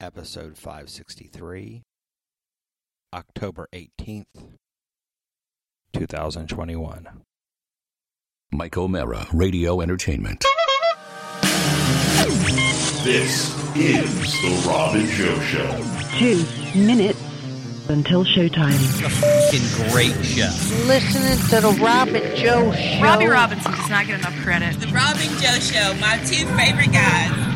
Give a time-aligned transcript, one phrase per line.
[0.00, 1.82] episode 563,
[3.14, 4.24] October 18th,
[5.94, 7.08] 2021.
[8.52, 10.44] Mike O'Mara, Radio Entertainment.
[13.02, 15.84] This is the Robin Joe Show.
[16.18, 16.44] Two
[16.78, 17.20] minutes
[17.88, 18.74] until showtime.
[18.74, 20.50] fucking great show.
[20.86, 23.00] listening to the Robin Joe show.
[23.02, 24.78] Robbie Robinson does not get enough credit.
[24.80, 27.55] The Robin Joe Show, my two favorite guys.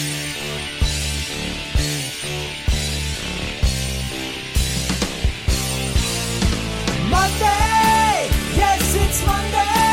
[7.11, 9.90] Monday, yes, it's Monday.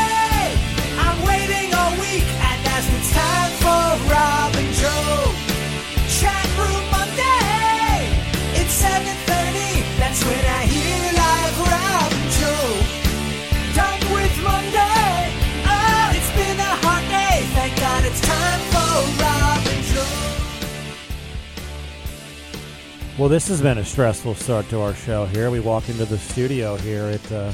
[23.19, 25.51] Well, this has been a stressful start to our show here.
[25.51, 27.51] We walk into the studio here at uh,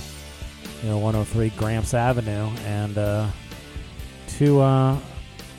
[0.84, 3.28] you know 103 Gramps Avenue, and uh,
[4.28, 4.96] two uh,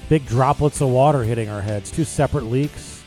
[0.08, 1.90] big droplets of water hitting our heads.
[1.90, 3.02] Two separate leaks,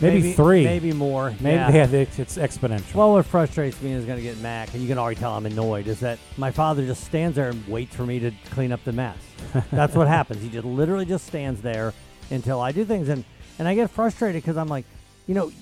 [0.00, 1.30] maybe, three, maybe more.
[1.38, 1.70] Maybe yeah.
[1.70, 2.96] yeah, it's, it's exponential.
[2.96, 5.46] Well, what frustrates me is going to get Mac, and you can already tell I'm
[5.46, 8.82] annoyed, is that my father just stands there and waits for me to clean up
[8.82, 9.16] the mess.
[9.70, 10.42] That's what happens.
[10.42, 11.94] He just literally just stands there
[12.30, 13.24] until I do things, and
[13.60, 14.86] and I get frustrated because I'm like,
[15.28, 15.52] you know.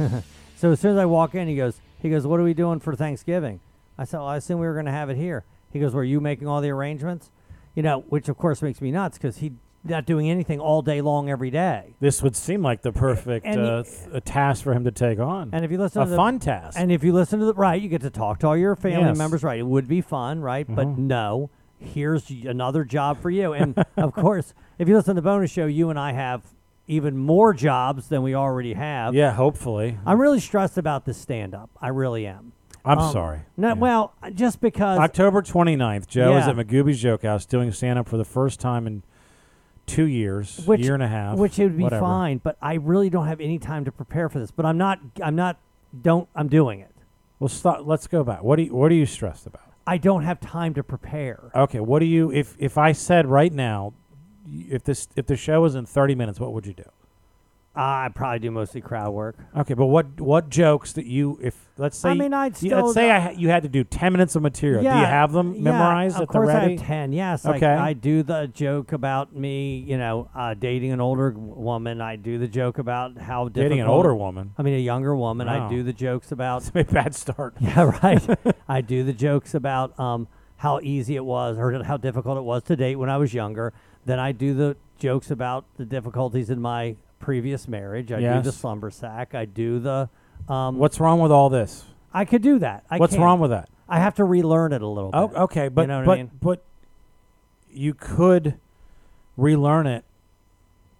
[0.56, 2.80] so as soon as I walk in, he goes, he goes, what are we doing
[2.80, 3.60] for Thanksgiving?
[3.98, 5.44] I said, well, I assume we were going to have it here.
[5.72, 7.30] He goes, were you making all the arrangements?
[7.74, 9.52] You know, which of course makes me nuts because he's
[9.84, 11.94] not doing anything all day long every day.
[12.00, 15.18] this would seem like the perfect And uh, th- a task for him to take
[15.18, 15.50] on.
[15.52, 16.78] And if you listen a to the, fun task.
[16.78, 19.06] and if you listen to the right, you get to talk to all your family
[19.06, 19.16] Yes.
[19.16, 19.42] members.
[19.42, 20.66] Right, it would be fun, right?
[20.68, 20.98] But Mhm.
[20.98, 23.52] no, here's another job for you.
[23.54, 26.42] And of course, if you listen to the bonus show, you and I have
[26.90, 29.14] even more jobs than we already have.
[29.14, 29.96] yeah, hopefully.
[30.04, 31.70] I'm really stressed about this stand up.
[31.80, 32.52] I really am.
[32.84, 33.40] I'm Um, sorry.
[33.56, 33.74] No, Yeah.
[33.74, 38.16] well, just because October 29th, Joe is at Magooby's Joke House doing stand up for
[38.16, 39.02] the first time in
[39.86, 41.36] two years, which, year and a half.
[41.38, 42.00] which it would be whatever.
[42.00, 44.50] fine, but I really don't have any time to prepare for this.
[44.50, 44.98] But I'm not.
[45.22, 45.58] I'm not.
[46.02, 46.28] Don't.
[46.34, 46.94] I'm doing it.
[47.38, 47.82] Well, stop.
[47.84, 48.42] Let's go back.
[48.42, 49.62] What do you, What are you stressed about?
[49.86, 51.50] I don't have time to prepare.
[51.54, 51.80] Okay.
[51.80, 52.30] What do you?
[52.32, 53.92] If if I said right now,
[54.68, 56.84] if this if the show was in thirty minutes, what would you do?
[57.72, 59.36] I probably do mostly crowd work.
[59.56, 62.86] Okay, but what what jokes that you if let's say I mean, I'd you- still-
[62.86, 64.82] let's say I, ha- you had to do ten minutes of material.
[64.82, 66.74] do you have them yeah, memorized Of at the ready?
[66.74, 67.12] I have ten.
[67.12, 67.72] Yes, like, Okay.
[67.72, 72.00] I do the joke about me, you know, uh, dating an older woman.
[72.00, 73.70] I do the joke about how difficult.
[73.70, 74.52] Dating an older woman.
[74.58, 75.46] I mean, a younger woman.
[75.46, 75.66] Wow.
[75.66, 76.68] I do the jokes about.
[76.74, 77.54] A bad start.
[77.60, 78.38] yeah, right.
[78.68, 82.64] I do the jokes about um, how easy it was or how difficult it was
[82.64, 83.72] to date when I was younger.
[84.10, 88.10] Then I do the jokes about the difficulties in my previous marriage.
[88.10, 89.36] I do the slumber sack.
[89.36, 90.08] I do the.
[90.48, 91.84] Um, What's wrong with all this?
[92.12, 92.84] I could do that.
[92.90, 93.22] I What's can.
[93.22, 93.68] wrong with that?
[93.88, 95.36] I have to relearn it a little Oh, bit.
[95.38, 96.30] okay, but you know what but I mean?
[96.42, 96.64] but
[97.70, 98.56] you could
[99.36, 100.04] relearn it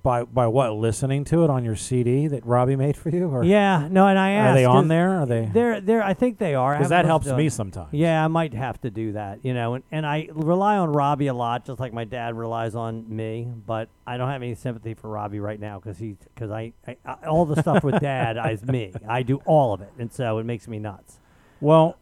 [0.02, 3.44] by by what listening to it on your CD that Robbie made for you, or
[3.44, 4.50] Yeah, no, and I asked.
[4.50, 5.20] are they on there?
[5.20, 5.50] Are they?
[5.52, 6.02] They're, they're.
[6.02, 6.74] I think they are.
[6.74, 7.52] Because that helps me it.
[7.52, 7.92] sometimes.
[7.92, 9.40] Yeah, I might have to do that.
[9.44, 12.74] You know, and, and I rely on Robbie a lot, just like my dad relies
[12.74, 13.46] on me.
[13.66, 16.96] But I don't have any sympathy for Robbie right now because he because I, I,
[17.04, 18.92] I all the stuff with dad is me.
[19.06, 21.18] I do all of it, and so it makes me nuts.
[21.60, 21.96] Well,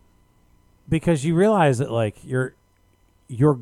[0.88, 2.54] because you realize that like you're
[3.26, 3.59] you're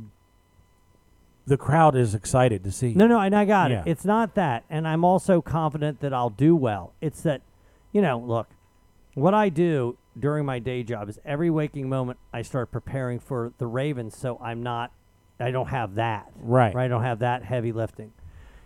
[1.47, 2.93] the crowd is excited to see.
[2.95, 3.81] No, no, and I got Yeah.
[3.83, 3.87] it.
[3.87, 6.93] It's not that, and I'm also confident that I'll do well.
[7.01, 7.43] It's that,
[7.93, 8.49] you know, look,
[9.15, 13.53] what I do during my day job is every waking moment I start preparing for
[13.59, 14.91] the Ravens, so I'm not,
[15.39, 16.31] I don't have that.
[16.41, 16.75] Right.
[16.75, 16.85] Right.
[16.87, 18.13] I don't have that heavy lifting.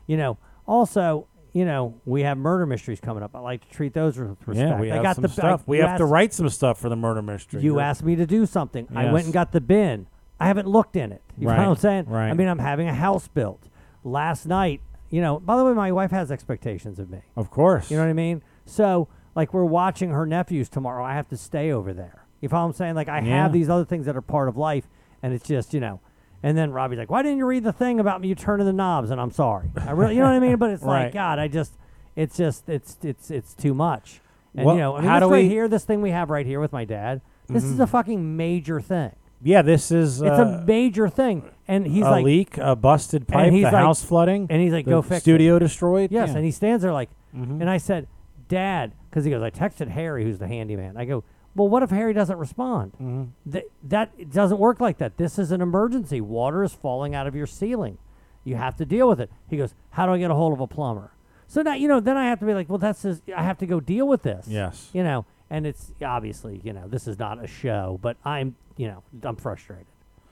[0.06, 0.38] You know.
[0.66, 3.34] Also, you know, we have murder mysteries coming up.
[3.34, 4.70] I like to treat those with respect.
[4.70, 5.60] Yeah, we I have got some the stuff.
[5.62, 7.60] I, we you have to asked- write some stuff for the murder mystery.
[7.62, 8.86] You You're- asked me to do something.
[8.94, 10.06] I went and got the bin.
[10.40, 11.22] I haven't looked in it.
[11.38, 12.06] You know what I'm saying?
[12.08, 12.30] right.
[12.30, 13.68] I mean, I'm having a house built.
[14.02, 17.20] Last night, you know, by the way, my wife has expectations of me.
[17.36, 17.90] Of course.
[17.90, 18.42] You know what I mean?
[18.64, 21.04] So, like, we're watching her nephews tomorrow.
[21.04, 22.24] I have to stay over there.
[22.40, 22.94] You follow what I'm saying?
[22.94, 23.42] Like, I Yeah.
[23.42, 24.88] have these other things that are part of life,
[25.22, 26.00] and it's just, you know.
[26.42, 28.28] And then Robbie's like, "Why didn't you read the thing about me?
[28.28, 29.70] You turning the knobs?" And I'm sorry.
[29.76, 30.56] I really, you know what I mean?
[30.56, 31.04] But it's Right.
[31.04, 31.76] like, God, I just,
[32.16, 34.22] it's just, it's, it's, it's too much.
[34.56, 36.30] And Well, you know, I mean, how do right we- here, this thing we have
[36.30, 37.82] right here with my dad, this is mm-hmm.
[37.82, 39.12] a fucking major thing.
[39.42, 43.26] Yeah, this is It's uh, a major thing, and he's a like, leak, a busted
[43.26, 46.10] pipe, and he's the like- house flooding, and he's like, "Go fix it." studio destroyed.
[46.12, 46.36] Yes, yeah.
[46.36, 47.60] and he stands there like, Mhm.
[47.60, 48.06] and I said,
[48.48, 50.96] Dad, because he goes, I texted Harry, who's the handyman.
[50.96, 51.22] I go,
[51.54, 52.92] well, what if Harry doesn't respond?
[53.00, 53.28] Mhm.
[53.50, 55.16] Th- that doesn't work like that.
[55.16, 56.20] This is an emergency.
[56.20, 57.98] Water is falling out of your ceiling.
[58.44, 59.30] You have to deal with it.
[59.48, 61.12] He goes, how do I get a hold of a plumber?
[61.46, 63.58] So now, you know, then I have to be like, well, that's just, I have
[63.58, 64.46] to go deal with this.
[64.48, 64.90] Yes.
[64.92, 68.88] You know, and it's obviously, you know, this is not a show, but I'm, you
[68.88, 69.84] know, I'm frustrated.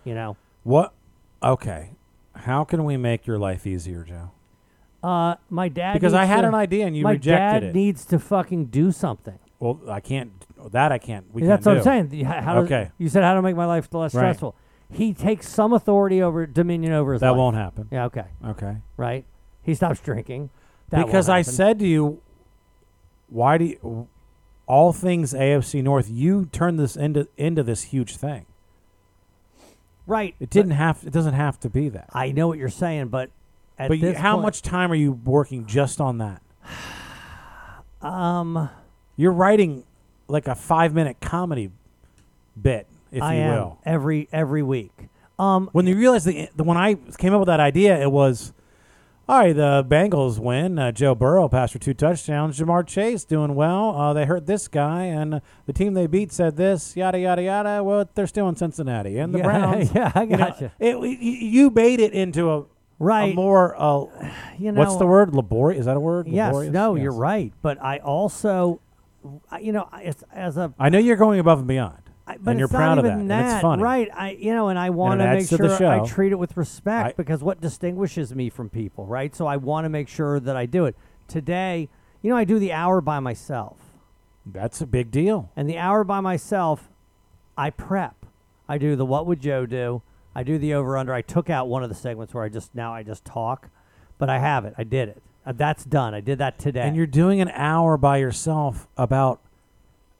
[0.04, 0.94] You know, What?
[1.42, 1.90] Okay.
[2.34, 4.30] How can we make your life easier, Joe?
[5.02, 7.62] uh, my dad Because I needs had to- an idea and you my rejected dad
[7.64, 7.74] it.
[7.74, 9.38] needs to fucking do something.
[9.60, 10.32] Well, I can't.
[10.72, 11.26] That I can't.
[11.32, 11.90] We That's can't what do.
[11.90, 12.08] I'm saying.
[12.08, 12.90] The- How, how does- okay.
[12.96, 14.22] you said how to make my life less Right.
[14.22, 14.54] stressful.
[14.90, 17.38] He takes some authority over dominion over his That life.
[17.38, 17.88] won't happen.
[17.90, 18.06] Yeah.
[18.06, 18.24] Okay.
[18.46, 18.76] Okay.
[18.96, 19.24] Right.
[19.62, 20.48] He stops drinking.
[20.88, 21.52] That won't because I happen.
[21.52, 22.22] said to you,
[23.28, 24.08] why do you,
[24.68, 26.08] all things AFC North?
[26.10, 28.46] You turned this into into this huge thing.
[30.06, 30.34] right.
[30.40, 31.02] It didn't have.
[31.06, 32.08] It doesn't have to be that.
[32.12, 33.30] I know what you're saying, but
[33.78, 36.42] at but you, how point- much time are you working just on that?
[38.00, 38.70] Um,
[39.16, 39.84] You're writing
[40.28, 41.70] like a five minute comedy
[42.60, 43.78] bit, if I you am will.
[43.84, 44.92] every every week.
[45.38, 48.52] Um, When you realize the, the when I came up with that idea, it was.
[49.28, 50.78] All right, the Bengals win.
[50.78, 52.58] Uh, Joe Burrow passed for two touchdowns.
[52.58, 53.94] Ja'Marr Chase doing well.
[53.94, 56.96] Uh, they hurt this guy, and the team they beat said this.
[56.96, 57.84] Yada yada yada.
[57.84, 59.94] Well, they're still in Cincinnati, and the Yeah, Browns.
[59.94, 62.64] yeah, I you know, it, you, you made it into a
[62.98, 63.32] Right.
[63.32, 63.76] a more.
[63.78, 64.06] Uh,
[64.58, 65.34] you know, what's the word?
[65.34, 65.80] Laborious?
[65.80, 66.26] Is that a word?
[66.26, 66.46] Yes.
[66.48, 66.72] Laborious?
[66.72, 67.02] No, Yes.
[67.02, 67.52] you're right.
[67.60, 68.80] But I also,
[69.60, 72.58] you know, as, as a I know you're going above and beyond, I, but and
[72.58, 73.82] you're proud of that, even and it's funny.
[73.82, 74.08] right?
[74.12, 77.12] I, you know, and I want to make sure I treat it with respect I-
[77.16, 79.34] because what distinguishes me from people, right?
[79.34, 80.94] So I want to make sure that I do it.
[81.26, 81.88] Today,
[82.22, 83.78] you know, I do the hour by myself,
[84.44, 85.50] That's a big deal.
[85.56, 86.90] and the hour by myself,
[87.56, 88.14] I prep.
[88.68, 90.02] I do the what would Joe do?
[90.34, 91.14] I do the over under.
[91.14, 93.70] I took out one of the segments where I just now I just talk,
[94.18, 94.74] but I have it.
[94.76, 95.22] I did it.
[95.46, 96.12] Uh, that's done.
[96.14, 96.82] I did that today.
[96.82, 99.40] And you're doing an hour by yourself about.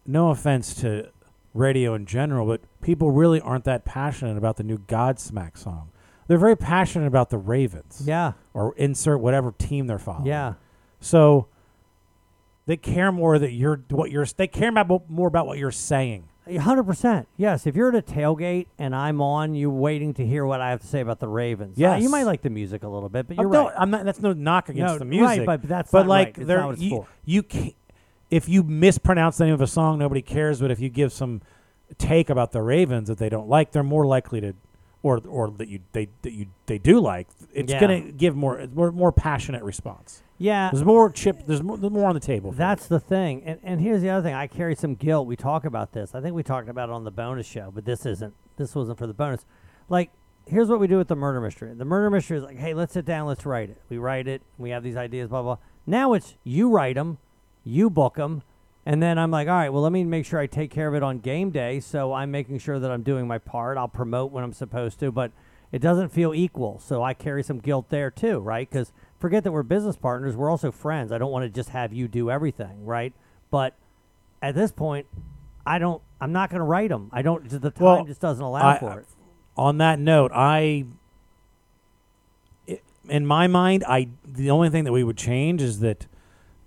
[0.07, 1.11] No offense to
[1.59, 5.91] radio in general, but people really aren't that passionate about the new Godsmack song.
[6.27, 8.03] They're very passionate about the Ravens.
[8.05, 10.27] yeah, Or insert whatever team they're following.
[10.27, 10.55] yeah.
[11.01, 11.49] So
[12.67, 14.27] they care more that you're what you're.
[14.27, 16.29] They care about more about what you're saying.
[16.61, 17.29] hundred percent.
[17.37, 20.71] Yes, if you're at a tailgate and I'm on, you're waiting to hear what I
[20.71, 21.79] have to say about the Ravens.
[21.79, 22.03] Uh, Yes.
[22.03, 23.75] you might like the music a little bit, but you're no, right.
[23.79, 24.05] I'm not.
[24.05, 25.47] That's no knock against No, the right, music.
[25.47, 26.47] but that's but like right.
[26.47, 27.75] There, not what it's you, you can't.
[28.31, 30.61] If you mispronounce the name of a song, nobody cares.
[30.61, 31.41] But if you give some
[31.97, 34.53] take about the Ravens that they don't like, they're more likely to,
[35.03, 37.27] or or that you they that you they do like.
[37.55, 37.81] It's Yeah.
[37.81, 40.23] gonna give more more more passionate response.
[40.37, 41.47] yeah, There's more chip.
[41.47, 42.53] There's more, there's more on the table.
[42.53, 43.43] that's the thing.
[43.45, 44.35] And and here's the other thing.
[44.35, 45.27] I carry some guilt.
[45.27, 46.15] We talk about this.
[46.15, 48.35] I think we talked about it on the bonus show, but this isn't.
[48.57, 49.47] This wasn't for the bonus.
[49.89, 50.11] Like,
[50.47, 51.73] here's what we do with the murder mystery.
[51.73, 53.81] The murder mystery is like, hey, let's sit down, let's write it.
[53.89, 54.43] We write it.
[54.59, 55.57] We have these ideas, blah blah.
[55.87, 57.19] Now it's you write them,
[57.69, 58.43] you book them.
[58.87, 60.95] And then I'm like, all right, well, let me make sure I take care of
[60.95, 61.79] it on game day.
[61.81, 63.77] So I'm making sure that I'm doing my part.
[63.77, 65.31] I'll promote when I'm supposed to, but
[65.73, 66.79] it doesn't feel equal.
[66.79, 68.69] So I carry some guilt there too, right?
[68.69, 70.37] Because forget that we're business partners.
[70.37, 71.13] We're also friends.
[71.13, 73.13] I don't want to just have you do everything, right?
[73.51, 73.75] But
[74.41, 75.07] at this point,
[75.67, 76.01] I don't.
[76.21, 77.11] I'm not going to write them.
[77.13, 77.47] I don't.
[77.51, 79.07] The time Well, just doesn't allow I- for it.
[79.59, 80.87] on that note, I,
[82.69, 86.07] i- in my mind, I the only thing that we would change is that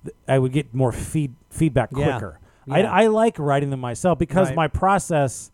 [0.04, 2.12] th- I would get more feed feedback Yeah.
[2.12, 2.40] quicker.
[2.66, 2.74] Yeah.
[2.76, 4.56] I, I like writing them myself because Right.
[4.56, 5.52] my process,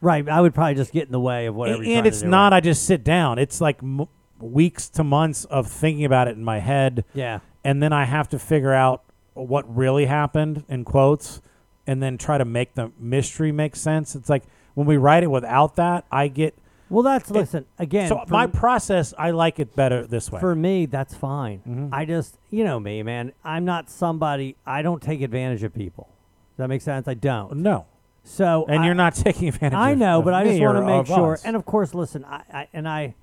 [0.00, 0.28] Right.
[0.28, 1.82] I would probably just get in the way of whatever.
[1.82, 2.52] you're and to it's do, not.
[2.52, 2.58] right?
[2.58, 3.38] I just sit down.
[3.38, 4.06] It's like m-
[4.40, 7.40] weeks to months of thinking about it in my head, Yeah.
[7.64, 9.02] and then I have to figure out
[9.34, 11.40] what really happened in quotes,
[11.86, 14.14] and then try to make the mystery make sense.
[14.14, 16.56] It's like when we write it without that, I get.
[16.90, 18.08] Well, that's listen again.
[18.08, 20.40] So for my process, I like it better this way.
[20.40, 21.60] For me, that's fine.
[21.68, 21.88] Mhm.
[21.92, 23.32] I just, you know me, man.
[23.44, 24.56] I'm not somebody.
[24.66, 26.08] I don't take advantage of people.
[26.52, 27.06] Does that make sense?
[27.06, 27.58] I don't.
[27.58, 27.86] no,
[28.24, 29.76] So and I, you're not taking advantage.
[29.78, 31.34] I know, but I just want to make sure.
[31.34, 31.44] us.
[31.44, 32.24] And of course, listen.
[32.24, 33.14] I, I and I,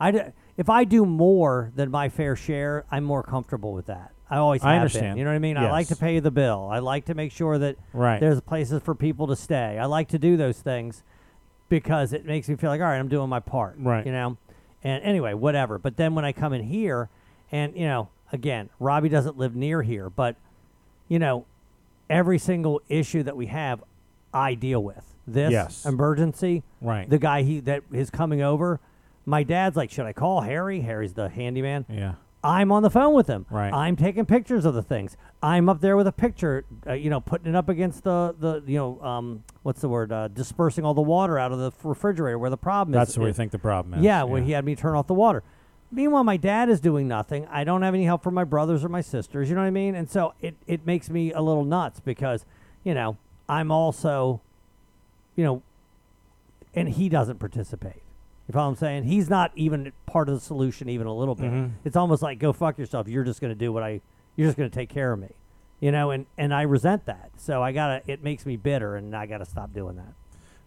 [0.00, 4.12] I if I do more than my fair share, I'm more comfortable with that.
[4.28, 5.06] I always I have understand.
[5.12, 5.18] been.
[5.18, 5.56] You know what I mean?
[5.56, 6.68] I like to pay the bill.
[6.70, 8.20] I like to make sure that Right.
[8.20, 9.76] there's places for people to stay.
[9.78, 11.02] I like to do those things
[11.70, 13.76] because it makes me feel like all right, I'm doing my part.
[13.78, 14.04] Right.
[14.04, 14.36] You know.
[14.84, 15.78] And anyway, whatever.
[15.78, 17.08] But then when I come in here,
[17.50, 20.36] and you know, again, Robbie doesn't live near here, but
[21.08, 21.46] you know,
[22.10, 23.82] every single issue that we have,
[24.34, 25.04] I deal with.
[25.26, 25.86] This Yes.
[25.86, 27.08] emergency, Right.
[27.08, 28.80] The guy he that is coming over.
[29.26, 30.80] My dad's like, should I call Harry?
[30.80, 31.84] Harry's the handyman.
[31.88, 33.44] yeah, I'm on the phone with him.
[33.50, 33.72] Right.
[33.72, 35.16] I'm taking pictures of the things.
[35.42, 38.62] I'm up there with a picture, uh, you know, putting it up against the the
[38.66, 42.38] you know um what's the word uh, dispersing all the water out of the refrigerator
[42.38, 43.14] where the problem That's is.
[43.14, 44.04] That's where you think the problem is.
[44.04, 45.42] Yeah, when he had me turn off the water.
[45.92, 47.46] Meanwhile, my dad is doing nothing.
[47.50, 49.48] I don't have any help from my brothers or my sisters.
[49.48, 49.94] You know what I mean?
[49.94, 52.46] And so it it makes me a little nuts because
[52.84, 53.16] you know
[53.48, 54.40] I'm also,
[55.36, 55.62] you know,
[56.74, 58.02] and he doesn't participate.
[58.50, 59.04] You follow what I'm saying?
[59.04, 61.52] He's not even part of the solution, even a little bit.
[61.52, 61.70] Mhm.
[61.84, 63.06] It's almost like go fuck yourself.
[63.06, 64.00] You're just going to do what I.
[64.34, 65.28] You're just going to take care of me,
[65.78, 66.10] you know.
[66.10, 67.30] And and I resent that.
[67.36, 68.02] So I gotta.
[68.08, 70.14] It makes me bitter, and I gotta stop doing that.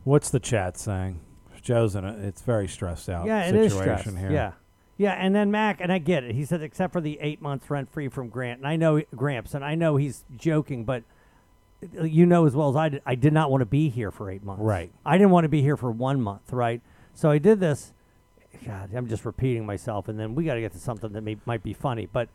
[0.06, 1.20] What's the chat saying?
[1.62, 2.14] Joe's in a.
[2.14, 3.26] It's very stressed out.
[3.26, 4.18] Yeah, it is situation stress.
[4.18, 4.32] here.
[4.32, 4.52] Yeah.
[4.96, 6.36] Yeah, and then Mac, and I get it.
[6.36, 9.54] He said, except for the eight months rent free from Grant, and I know Gramps,
[9.56, 11.04] and I know he's joking, but
[12.00, 14.10] uh, you know as well as I did, I did not want to be here
[14.12, 14.62] for eight months.
[14.64, 14.92] Right.
[15.06, 16.80] I didn't want to be here for one month, right?
[17.14, 17.94] So I did this.
[18.66, 21.38] God, I'm just repeating myself, and then we got to get to something that may,
[21.46, 22.30] might be funny, but,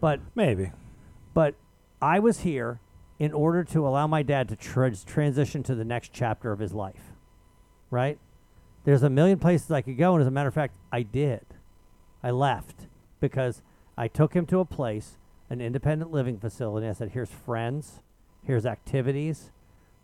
[0.00, 0.70] but maybe,
[1.34, 1.54] but
[2.00, 2.78] I was here
[3.18, 6.72] in order to allow my dad to trans transition to the next chapter of his
[6.72, 7.12] life,
[7.90, 8.18] right?
[8.84, 11.44] There's a million places I could go, and as a matter of fact, I did.
[12.22, 12.86] I left
[13.20, 13.60] because
[13.98, 15.16] I took him to a place,
[15.50, 16.86] an independent living facility.
[16.86, 18.00] And I said, "Here's friends,
[18.44, 19.50] here's activities.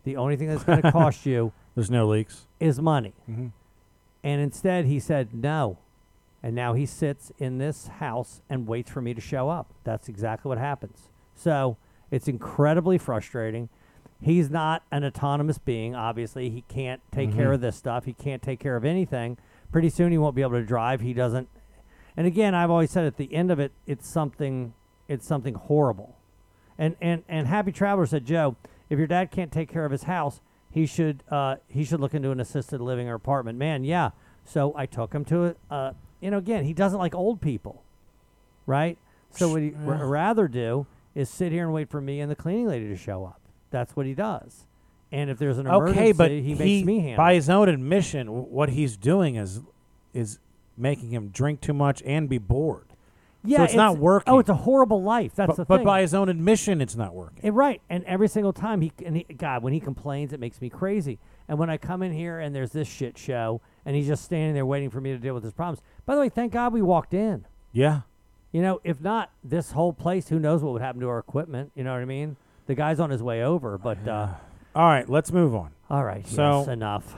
[0.05, 2.47] The only thing that's going to cost you There's no leaks.
[2.59, 3.53] is money." Mhm.
[4.23, 5.79] And instead, he said no.
[6.43, 9.73] And now he sits in this house and waits for me to show up.
[9.85, 11.09] That's exactly what happens.
[11.35, 11.77] So
[12.11, 13.69] it's incredibly frustrating.
[14.23, 15.95] He's not an autonomous being.
[15.95, 17.55] Obviously, he can't take care Mhm.
[17.55, 18.05] of this stuff.
[18.05, 19.39] He can't take care of anything.
[19.73, 21.01] Pretty soon, he won't be able to drive.
[21.01, 21.49] He doesn't.
[22.17, 24.75] And again, I've always said at the end of it, it's something.
[25.09, 26.17] It's something horrible.
[26.79, 28.57] And and and Happy Traveler said, Joe,
[28.89, 32.15] if your dad can't take care of his house, he should uh, he should look
[32.15, 33.59] into an assisted living or apartment.
[33.59, 34.11] Man, yeah.
[34.45, 37.83] So I took him to a, uh, you know, again, he doesn't like old people,
[38.67, 38.97] right?
[39.31, 39.99] So what he Yeah.
[40.03, 43.25] rather do is sit here and wait for me and the cleaning lady to show
[43.25, 43.41] up.
[43.71, 44.67] That's what he does.
[45.13, 47.17] And if there's an emergency, Okay, but he, makes me handle.
[47.17, 49.61] by his own admission, w- what he's doing is
[50.15, 50.39] is
[50.77, 52.87] making him drink too much and be bored.
[53.43, 54.33] Yeah, so it's, not working.
[54.33, 55.35] Oh, it's a horrible life.
[55.35, 55.79] That's but, the thing.
[55.79, 57.45] but by his own admission, it's not working.
[57.45, 60.61] Eh, right, and every single time he and he, God, when he complains, it makes
[60.61, 61.19] me crazy.
[61.49, 64.55] And when I come in here and there's this shit show, and he's just standing
[64.55, 65.81] there waiting for me to deal with his problems.
[66.05, 67.47] By the way, thank God we walked in.
[67.73, 68.03] Yeah.
[68.53, 71.73] You know, if not, this whole place, who knows what would happen to our equipment?
[71.75, 72.37] You know what I mean?
[72.67, 74.29] The guy's on his way over, but uh,
[74.75, 75.71] All right, let's move on.
[75.89, 77.15] all right, So yes, enough.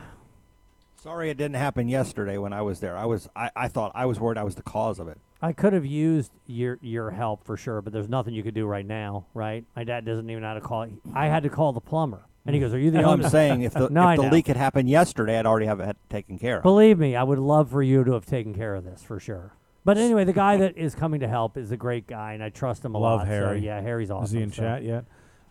[1.03, 2.97] Sorry it didn't happen yesterday when I was there.
[2.97, 5.19] I was I, I thought I was worried I was the cause of it.
[5.45, 8.65] I could have used your your help for sure, but there's nothing you could do
[8.65, 9.65] right now, right?
[9.75, 10.87] My dad doesn't even know how to call.
[11.15, 13.25] I had to call the plumber, and he goes, "Are you the That's what owner?"
[13.25, 15.97] I'm saying if the, no, if the leak had happened yesterday, I'd already have it
[16.09, 16.63] taken care of.
[16.63, 19.53] Believe me, I would love for you to have taken care of this for sure.
[19.85, 22.51] But anyway, the guy that is coming to help is a great guy, and I
[22.51, 23.27] trust him a Love lot.
[23.27, 23.61] so, Harry.
[23.61, 24.25] yeah, Harry's awesome.
[24.27, 25.05] Is he in so- chat yet?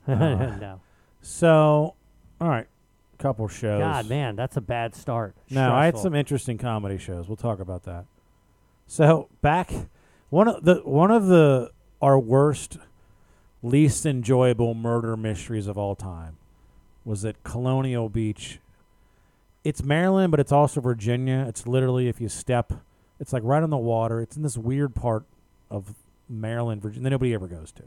[0.08, 0.80] Uh, no.
[1.22, 1.96] So,
[2.40, 2.68] all right,
[3.20, 3.80] couple shows.
[3.80, 5.36] God, man, that's a bad start.
[5.50, 7.28] No, I had some interesting comedy shows.
[7.28, 8.06] We'll talk about that.
[8.92, 9.72] So back
[10.30, 11.72] one of the one of the
[12.02, 12.78] our worst,
[13.64, 16.36] least enjoyable murder mysteries of all time
[17.06, 18.60] was at Colonial Beach.
[19.64, 21.46] It's Maryland, but it's also Virginia.
[21.48, 22.74] It's literally if you step,
[23.18, 24.20] it's like right on the water.
[24.20, 25.24] It's in this weird part
[25.70, 25.96] of
[26.28, 27.84] Maryland, Virginia, that nobody ever goes to.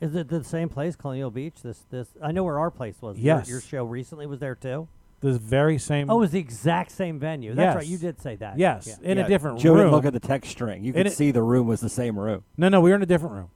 [0.00, 1.56] Is it the same place, Colonial Beach?
[1.62, 2.08] This, this.
[2.22, 3.18] I know where our place was.
[3.18, 3.48] Your- Yes.
[3.50, 4.88] Your, show recently was there too.
[5.20, 6.08] The very same.
[6.10, 7.52] Oh, it was the exact same venue.
[7.54, 7.86] That's right.
[7.86, 8.56] You did say that.
[8.58, 9.10] Yes, Yeah.
[9.10, 9.78] in Yeah, a different Joe room.
[9.78, 10.84] didn't look at the text string.
[10.84, 12.44] You In could it- see the room was the same room.
[12.56, 13.50] No, no, we were in a different room.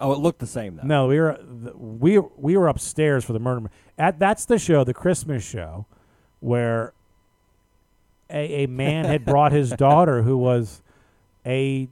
[0.00, 0.82] Oh, it looked the same though.
[0.82, 3.70] No, we were th- we we were upstairs for the murder.
[3.96, 5.86] At that's the show, the Christmas show,
[6.40, 6.92] where
[8.28, 10.82] a a man had brought his daughter who was
[11.46, 11.88] a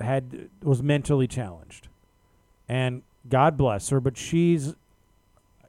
[0.00, 1.88] had was mentally challenged,
[2.70, 4.74] and God bless her, but she's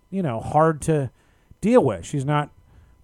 [0.09, 1.11] you know hard to
[1.59, 2.05] deal with.
[2.05, 2.49] She's not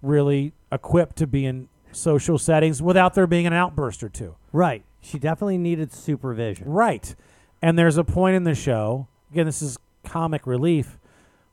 [0.04, 4.36] really equipped to be in social settings without there being an outburst or two.
[4.52, 4.84] Right.
[5.00, 6.68] She definitely needed supervision.
[6.68, 7.14] Right.
[7.62, 10.98] And there's a point in the show, again, this is comic relief,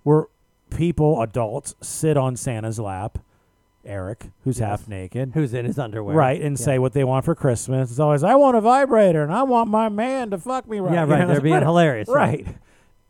[0.04, 0.26] where
[0.70, 3.20] people, adults, sit on Santa's lap,
[3.86, 5.32] Eric, who's half naked.
[5.34, 6.16] Who's in his underwear.
[6.16, 6.66] Right, and Yeah.
[6.66, 7.90] say what they want for Christmas.
[7.92, 10.94] It's always, I want a vibrator and I want my man to fuck me right.
[10.94, 12.46] Yeah, You right, know, they're being hilarious, right.
[12.46, 12.56] Right.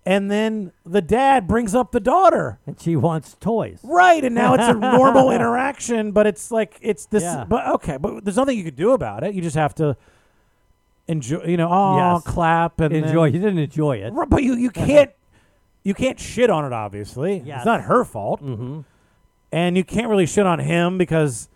[0.05, 2.59] And then the dad brings up the daughter.
[2.65, 3.79] And she wants toys.
[3.83, 7.21] Right, and now it's a normal interaction, but it's like it's this.
[7.23, 7.45] Yeah.
[7.47, 9.35] But okay, but there's nothing you could do about it.
[9.35, 9.95] You just have to
[11.07, 11.43] enjoy.
[11.45, 12.23] You know, oh, Yes.
[12.23, 13.25] clap and then- Enjoy.
[13.25, 14.11] You didn't enjoy it.
[14.13, 15.11] Right, but you you can't
[15.83, 16.73] you can't shit on it.
[16.73, 17.57] Obviously, Yes.
[17.57, 18.79] it's not her fault, mm-hmm.
[19.51, 21.47] and you can't really shit on him because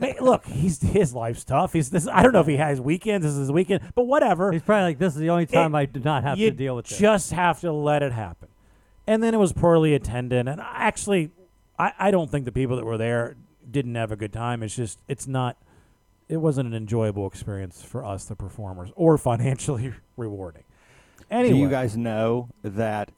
[0.00, 1.72] Hey, look, he's his life's tough.
[1.72, 2.06] He's this.
[2.08, 3.24] I don't know if he has weekends.
[3.26, 4.52] This is his weekend, but whatever.
[4.52, 6.76] He's probably like, this is the only time It- I did not have to deal
[6.76, 6.98] with this.
[6.98, 8.48] Just have to let it happen.
[9.06, 10.48] And then it was poorly attended.
[10.48, 11.30] And actually,
[11.78, 13.36] I, I don't think the people that were there
[13.70, 14.62] didn't have a good time.
[14.62, 15.56] It's just, it's not,
[16.28, 20.64] it wasn't an enjoyable experience for us, the performers, or financially rewarding.
[21.30, 23.10] Anyway, Do you guys know that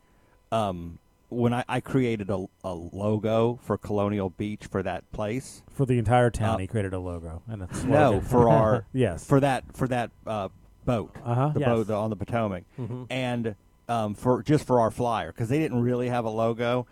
[0.53, 0.99] um,
[1.30, 5.62] when I, I created a, a logo for Colonial Beach for that place?
[5.73, 9.25] for the entire town, Uh, he created a logo and a No, for our yes,
[9.26, 10.49] for that for that uh,
[10.85, 11.50] boat, Uh-huh.
[11.54, 11.68] the Yes.
[11.68, 13.06] boat on the Potomac, Mhm.
[13.11, 13.54] and
[13.88, 16.87] um, for just for our flyer because they didn't really have a logo,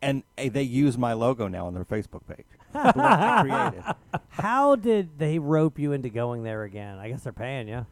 [0.00, 2.46] and uh, they use my logo now on their Facebook page.
[2.72, 3.84] the one I created.
[4.28, 6.98] How did they rope you into going there again?
[6.98, 7.86] I guess they're paying you.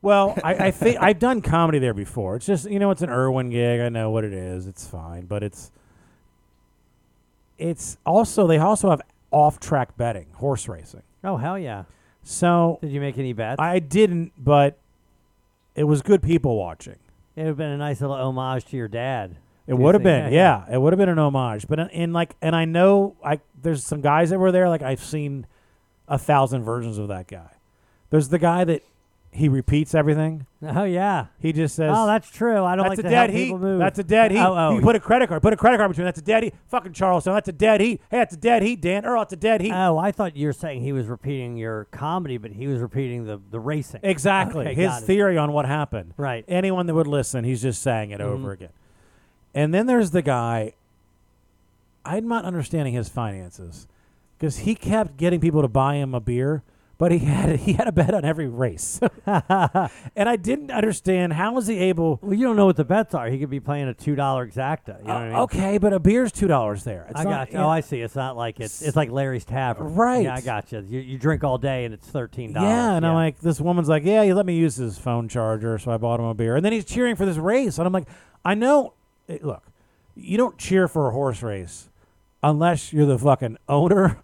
[0.00, 2.36] Well, I, I think I've done comedy there before.
[2.36, 3.80] It's just you know, it's an Irwin gig.
[3.80, 4.66] I know what it is.
[4.66, 5.70] It's fine, but it's
[7.58, 11.02] it's also they also have off-track betting, horse racing.
[11.24, 11.84] Oh hell yeah!
[12.22, 13.60] So Did you make any bets?
[13.60, 14.78] I didn't, but
[15.74, 16.96] it was good people watching.
[17.36, 19.36] it would have been a nice little homage to your dad.
[19.66, 21.66] It would have been, yeah, it would have been an homage.
[21.68, 24.68] But uh, in, in like, and I know, I there's some guys that were there.
[24.68, 25.46] Like I've seen
[26.06, 27.50] a thousand versions of that guy.
[28.08, 28.82] There's the guy that
[29.30, 30.46] he repeats everything.
[30.62, 31.26] Oh yeah.
[31.38, 32.64] He just says, Oh, that's true.
[32.64, 33.44] I don't That's like a to help dead heat.
[33.44, 33.78] people move.
[33.78, 34.38] That's a dead heat.
[34.40, 35.40] Oh, oh, you put a credit card.
[35.42, 36.06] Put a credit card between.
[36.06, 36.54] That's a dead heat.
[36.66, 37.32] Fucking Charleston.
[37.34, 38.00] That's a dead heat.
[38.10, 39.04] Hey, that's a dead heat, Dan.
[39.04, 39.72] Earl, it's a dead heat.
[39.72, 43.26] Oh, I thought you were saying he was repeating your comedy, but he was repeating
[43.26, 44.00] the, the racing.
[44.02, 44.66] exactly.
[44.66, 45.06] Okay, His got it.
[45.06, 46.14] theory on what happened.
[46.16, 46.44] Right.
[46.48, 48.24] Anyone that would listen, he's just saying it Mhm.
[48.24, 48.70] over again.
[49.54, 50.72] And then there's the guy.
[52.04, 53.86] I'm not understanding his finances
[54.38, 56.62] because he kept getting people to buy him a beer,
[56.98, 61.52] but he had he had a bet on every race, and I didn't understand how
[61.54, 62.18] was he able.
[62.22, 63.28] Well, you don't know what the bets are.
[63.28, 64.98] He could be playing a two dollar exacta.
[65.00, 65.34] You know what I mean?
[65.36, 67.06] Uh, okay, but a beer's two dollars there.
[67.10, 67.58] It's I not- got you.
[67.60, 68.00] Oh, I see.
[68.00, 69.94] It's not like it's it's like Larry's Tavern.
[69.94, 70.24] Right.
[70.24, 70.84] Yeah, I got you.
[70.88, 72.68] You, you drink all day and it's thirteen dollars.
[72.68, 75.78] Yeah, and I'm like, this woman's like, yeah, you let me use his phone charger,
[75.78, 77.92] so I bought him a beer, and then he's cheering for this race, and I'm
[77.92, 78.08] like,
[78.44, 78.94] I know.
[79.28, 79.62] eh, Look,
[80.16, 81.88] you don't cheer for a horse race
[82.42, 84.18] unless you're the fucking owner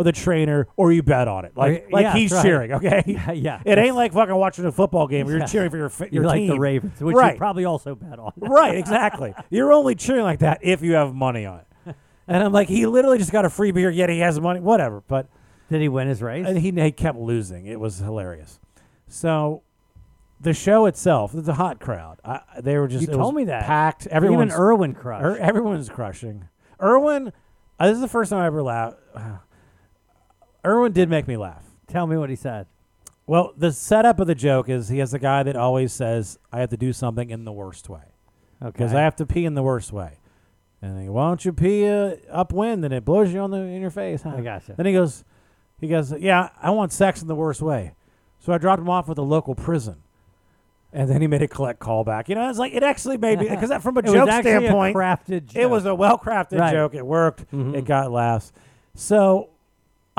[0.00, 1.52] or the trainer or you bet on it.
[1.54, 2.42] Like, like yeah, he's right.
[2.42, 2.72] cheering.
[2.72, 3.62] Okay, Yeah, yeah.
[3.66, 6.38] It ain't like fucking watching a football game where you're cheering for your your like
[6.38, 6.48] team.
[6.48, 7.34] the Ravens, which right?
[7.34, 8.32] you probably also bet on.
[8.38, 9.34] right, exactly.
[9.50, 11.66] You're only cheering like that if you have money on it.
[12.28, 14.60] And I'm like, he literally just got a free beer, yet he has money.
[14.60, 15.26] Whatever, but.
[15.68, 16.46] Did he win his race?
[16.46, 17.66] And he, he kept losing.
[17.66, 18.60] It was hilarious.
[19.08, 19.64] So
[20.40, 22.20] the show itself, it's a hot crowd.
[22.24, 23.64] I, they were just You it told was me that.
[23.64, 24.06] packed.
[24.06, 25.24] Even Everyone's Irwin crushed.
[25.24, 26.48] Er, everyone's crushing.
[26.80, 27.32] Irwin,
[27.80, 28.98] uh, this is the first time I ever laughed.
[30.64, 31.64] Irwin did make me laugh.
[31.86, 32.66] Tell me what he said.
[33.26, 36.60] Well, the setup of the joke is he has a guy that always says, "I
[36.60, 38.02] have to do something in the worst way."
[38.62, 40.18] Because I have to pee in the worst way.
[40.82, 43.80] And he, why don't you pee uh, upwind and it blows you on the in
[43.80, 44.22] your face?
[44.22, 44.34] Huh?
[44.36, 44.74] I gotcha.
[44.76, 45.24] Then he goes,
[45.78, 47.94] he goes, yeah, I want sex in the worst way.
[48.38, 49.96] So I dropped him off with a local prison.
[50.92, 52.28] And then he made a collect callback.
[52.28, 54.52] You know, it's like it actually made me because from a It was joke actually
[54.52, 56.72] a standpoint, crafted it was a well crafted Right.
[56.72, 56.94] joke.
[56.94, 57.50] It worked.
[57.52, 57.74] Mhm.
[57.76, 58.52] It got laughs.
[58.94, 59.50] So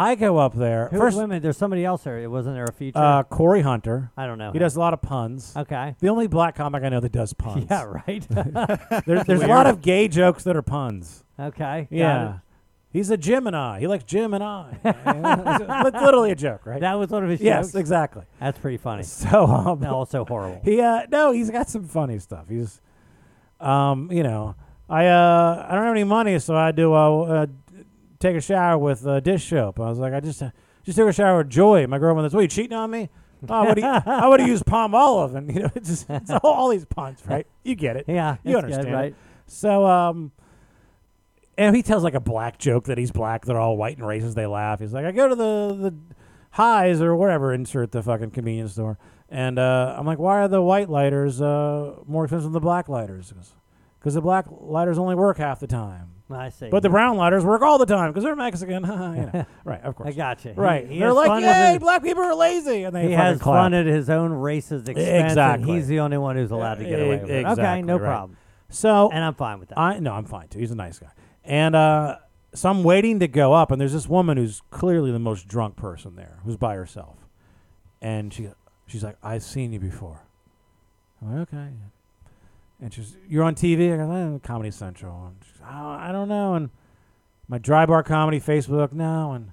[0.01, 1.17] I go up there Who first.
[1.17, 1.41] women?
[1.41, 2.17] there's somebody else there.
[2.19, 2.97] It wasn't there a feature.
[2.97, 4.11] Uh, Corey Hunter.
[4.17, 4.61] I don't know He him.
[4.61, 5.53] does a lot of puns.
[5.55, 5.95] Okay.
[5.99, 7.67] The only black comic I know that does puns.
[7.69, 8.25] Yeah, right.
[9.05, 11.23] There's, there's a lot of gay jokes that are puns.
[11.39, 11.87] Okay.
[11.91, 12.39] Yeah.
[12.91, 13.79] He's a Gemini.
[13.79, 14.73] He likes Gemini.
[14.83, 16.81] it's literally a joke, right?
[16.81, 17.75] That was one of his Yes, jokes?
[17.75, 18.23] exactly.
[18.39, 19.03] That's pretty funny.
[19.03, 20.61] So um, also horrible.
[20.63, 22.49] He uh, no, he's got some funny stuff.
[22.49, 22.81] He's,
[23.61, 24.55] um, you know,
[24.89, 27.45] I uh, I don't have any money, so I do uh, uh
[28.21, 29.79] take a shower with uh, dish soap.
[29.79, 30.51] I was like, I just uh,
[30.83, 32.25] just took a shower with Joy, my girlfriend.
[32.25, 33.09] That's what are you cheating on me.
[33.49, 36.39] Oh, I would I would have used Palmolive, and you know, it's just it's all,
[36.43, 37.47] all these puns, right?
[37.63, 38.05] You get it.
[38.07, 38.93] Yeah, you good, understand, it.
[38.93, 39.15] right?
[39.47, 40.31] So um.
[41.57, 43.45] And he tells like a black joke that he's black.
[43.45, 44.35] They're all white and racist.
[44.35, 44.79] They laugh.
[44.79, 45.95] He's like, I go to the the
[46.51, 47.53] highs or whatever.
[47.53, 48.97] Insert the fucking convenience store.
[49.29, 52.89] And uh, I'm like, why are the white lighters uh, more expensive than the black
[52.89, 53.33] lighters?
[53.99, 56.10] Because the black lighters only work half the time.
[56.33, 56.69] I see.
[56.69, 58.83] But the brown lighters work all the time because they're Mexican.
[58.83, 59.45] you know.
[59.65, 60.09] Right, of course.
[60.09, 60.53] I gotcha.
[60.53, 60.87] He- Right.
[60.89, 62.83] he they're has like, fun with yay, his- black people are lazy.
[62.83, 63.55] And they he fucking has clap.
[63.63, 65.31] fun at his own race's expense.
[65.31, 65.63] Exactly.
[65.69, 67.39] And he's the only one who's allowed to get away with it.
[67.41, 68.05] Exactly, okay, no right.
[68.05, 68.37] problem.
[68.69, 69.77] So And I'm fine with that.
[69.77, 70.59] I no, I'm fine too.
[70.59, 71.11] He's a nice guy.
[71.43, 72.17] And uh,
[72.53, 75.75] so I'm waiting to go up, and there's this woman who's clearly the most drunk
[75.75, 77.17] person there, who's by herself,
[78.01, 78.49] and she
[78.87, 80.21] she's like, "I've seen you before."
[81.21, 81.69] I'm like, "Okay."
[82.81, 86.27] And she's, "You're on TV?" I go, eh, "Comedy Central." And she's, oh, I don't
[86.29, 86.53] know.
[86.55, 86.69] And
[87.47, 89.31] my dry bar comedy Facebook, no.
[89.33, 89.51] And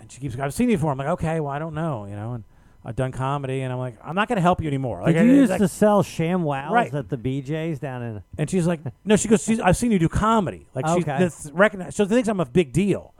[0.00, 2.14] and she keeps, "I've seen you before." I'm like, "Okay, well, I don't know," you
[2.16, 2.32] know.
[2.34, 2.44] And
[2.84, 5.26] I've done comedy, and I'm like, "I'm not going to help you anymore." Like, Did
[5.26, 6.92] you I- used like- to sell sham wows Right.
[6.94, 8.22] at the BJ's down in?
[8.36, 10.66] and she's like, no, she goes, she's, I've seen you do comedy.
[10.74, 11.18] Like she's Okay.
[11.18, 11.96] this recognized.
[11.96, 13.14] So she thinks I'm a big deal.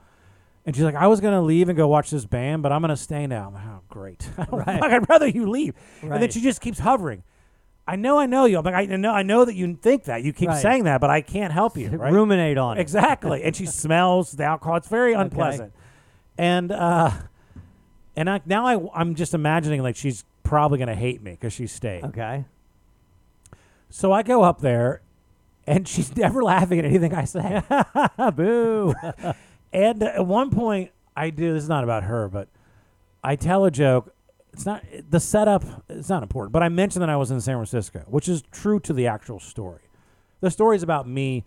[0.66, 2.96] And she's like, I was gonna leave and go watch this band, but I'm gonna
[2.96, 3.48] stay now.
[3.48, 4.28] I'm like, oh, great.
[4.50, 4.80] Right.
[4.80, 5.74] Fuck, I'd rather you leave.
[6.02, 6.32] And then Right.
[6.32, 7.22] she just keeps hovering.
[7.86, 8.56] I know, I know you.
[8.58, 10.22] I'm like, I know, I know that you think that.
[10.22, 10.62] You keep Right.
[10.62, 11.90] saying that, but I can't help you.
[11.98, 12.12] Right?
[12.12, 12.80] Ruminate on it.
[12.80, 13.42] Exactly.
[13.42, 14.76] and she smells the alcohol.
[14.76, 15.72] It's very unpleasant.
[16.38, 17.10] And uh,
[18.16, 21.66] and I, now I, I'm just imagining like she's probably gonna hate me because she
[21.66, 22.04] stayed.
[22.04, 22.44] Okay.
[23.90, 25.02] So I go up there,
[25.66, 27.62] and she's never laughing at anything I say.
[28.34, 28.94] Boo.
[29.72, 31.52] and at one point, I do.
[31.54, 32.48] This is not about her, but
[33.22, 34.12] I tell a joke.
[34.54, 35.64] It's not the setup.
[35.88, 38.80] It's not important, but I mentioned that I was in San Francisco, which is true
[38.80, 39.82] to the actual story.
[40.40, 41.44] The story is about me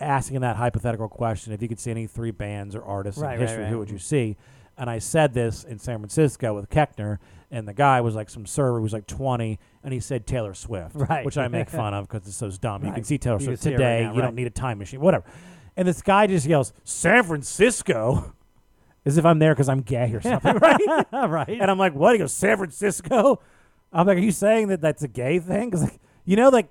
[0.00, 3.40] asking that hypothetical question: If you could see any three bands or artists Right, in
[3.40, 3.70] history, right.
[3.70, 4.36] who would you see?
[4.76, 7.18] And I said this in San Francisco with Keckner,
[7.50, 10.52] and the guy was like some server who was like 20, and he said Taylor
[10.52, 11.24] Swift, Right.
[11.24, 12.84] which I make fun of because it's so dumb.
[12.84, 14.02] You can see Taylor You Swift right today.
[14.02, 14.24] now, you right.
[14.26, 15.24] don't need a time machine, whatever.
[15.76, 18.32] And this guy just yells, San Francisco,
[19.06, 20.80] as if I'm there because I'm gay or something, right?
[21.12, 21.48] right.
[21.60, 22.12] And I'm like, what?
[22.14, 23.40] He goes, San Francisco?
[23.92, 25.70] I'm like, are you saying that that's a gay thing?
[25.70, 26.68] Because, like, you know, like,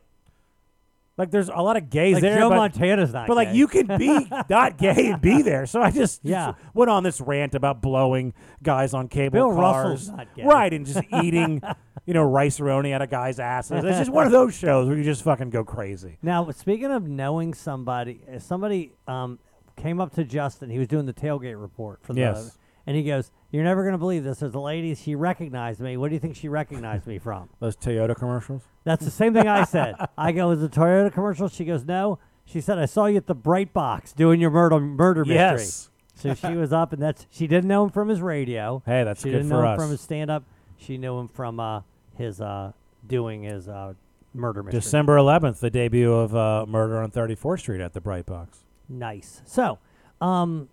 [1.15, 2.39] like there's a lot of gays Like there.
[2.39, 3.57] Joe but, Montana's not But, like, gay.
[3.57, 5.65] you can be not gay and be there.
[5.67, 6.53] So I just, Yeah.
[6.73, 9.91] went on this rant about blowing guys on cable Bill cars.
[9.91, 10.43] Russell's not gay.
[10.43, 10.73] Right.
[10.73, 11.61] And just eating,
[12.07, 13.83] you know, rice roni out of guys' asses.
[13.83, 16.17] It's just one of those shows where you just fucking go crazy.
[16.23, 19.37] Now, speaking of knowing somebody, uh, somebody um,
[19.75, 20.69] came up to Justin.
[20.69, 22.57] He was doing the tailgate report for the, Yes.
[22.85, 24.39] and he goes, "You're never going to believe this.
[24.39, 24.93] There's a lady.
[24.95, 25.97] She recognized me.
[25.97, 28.63] What do you think she recognized me from?" Those Toyota commercials?
[28.83, 29.95] That's the same thing I said.
[30.17, 33.17] I go, "Is it a Toyota commercial?" She goes, "No." She said, "I saw you
[33.17, 35.89] at the Bright Box doing your murder murder mystery." Yes.
[36.15, 38.83] So she was up, and that's she didn't know him from his radio.
[38.85, 40.43] Hey, that's she good didn't for know him from his stand up.
[40.77, 41.81] She knew him from uh,
[42.15, 42.73] his uh,
[43.07, 43.93] doing his uh,
[44.33, 44.79] murder mystery.
[44.79, 48.62] December 11th, the debut of uh, Murder on 34th Street at the Bright Box.
[48.89, 49.41] Nice.
[49.45, 49.79] So,
[50.21, 50.69] um,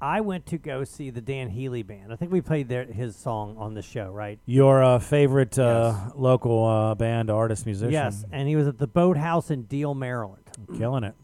[0.00, 2.12] I went to go see the Dan Healy band.
[2.12, 4.38] I think we played their, his song on the show, right?
[4.44, 7.92] Your uh, favorite uh, local uh, band, artist, musician.
[7.92, 8.24] Yes.
[8.30, 10.42] And he was at the Boathouse in Deale, Maryland.
[10.76, 11.14] Killing it.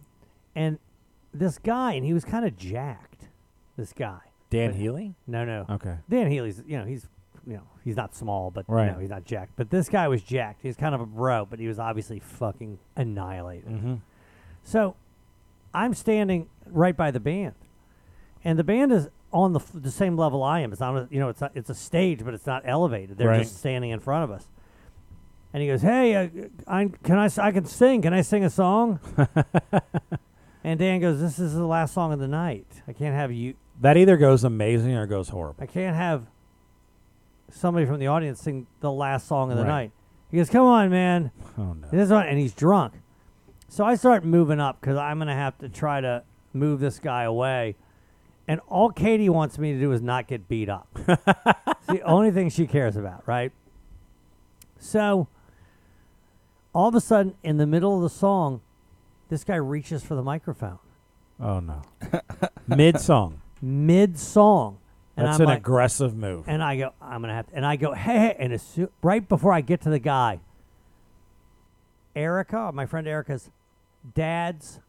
[0.54, 0.78] And
[1.34, 3.28] this guy, and he was kind of jacked.
[3.76, 4.20] This guy.
[4.50, 5.14] Dan But- Healy?
[5.26, 5.66] No, no.
[5.68, 5.96] Okay.
[6.08, 7.06] Dan Healy's, you know, he's,
[7.46, 8.92] you know, he's not small, but Right.
[8.92, 9.52] no, he's not jacked.
[9.56, 10.62] But this guy was jacked.
[10.62, 13.68] He was kind of a bro, but he was obviously fucking annihilated.
[13.70, 13.94] Mm-hmm.
[14.62, 14.96] So
[15.74, 17.54] I'm standing right by the band,
[18.44, 20.72] and the band is on the, f- the same level I am.
[20.72, 23.16] It's not, a, you know, it's not, it's a stage, but it's not elevated.
[23.18, 23.42] They're Right.
[23.42, 24.48] just standing in front of us.
[25.52, 26.28] And he goes, "Hey, uh,
[26.68, 28.02] I can I I can sing?
[28.02, 29.00] Can I sing a song?"
[30.64, 32.66] and Dan goes, "This is the last song of the night.
[32.86, 33.54] I can't have you.
[33.80, 35.62] That either goes amazing or goes horrible.
[35.62, 36.26] I can't have
[37.50, 39.68] somebody from the audience sing the last song of the Right.
[39.68, 39.92] night."
[40.30, 41.88] He goes, "Come on, man." Oh, no.
[41.90, 42.94] This one, and he's drunk.
[43.72, 47.22] So I start moving up because I'm gonna have to try to move this guy
[47.22, 47.76] away.
[48.48, 50.88] And all Katie wants me to do is not get beat up.
[51.06, 53.52] it's the only thing she cares about, right?
[54.80, 55.28] So
[56.74, 58.60] all of a sudden, in the middle of the song,
[59.28, 60.80] this guy reaches for the microphone
[61.40, 61.82] Oh, no.
[62.66, 63.40] Mid song.
[63.62, 64.78] mid song.
[65.16, 66.44] And That's I'm an like, aggressive move.
[66.48, 68.90] and I go, I'm gonna have to, and I go, hey, hey, and as soo-
[69.02, 70.40] right before I get to the guy,
[72.16, 73.48] Erica, my friend Erica's
[74.14, 74.80] dad's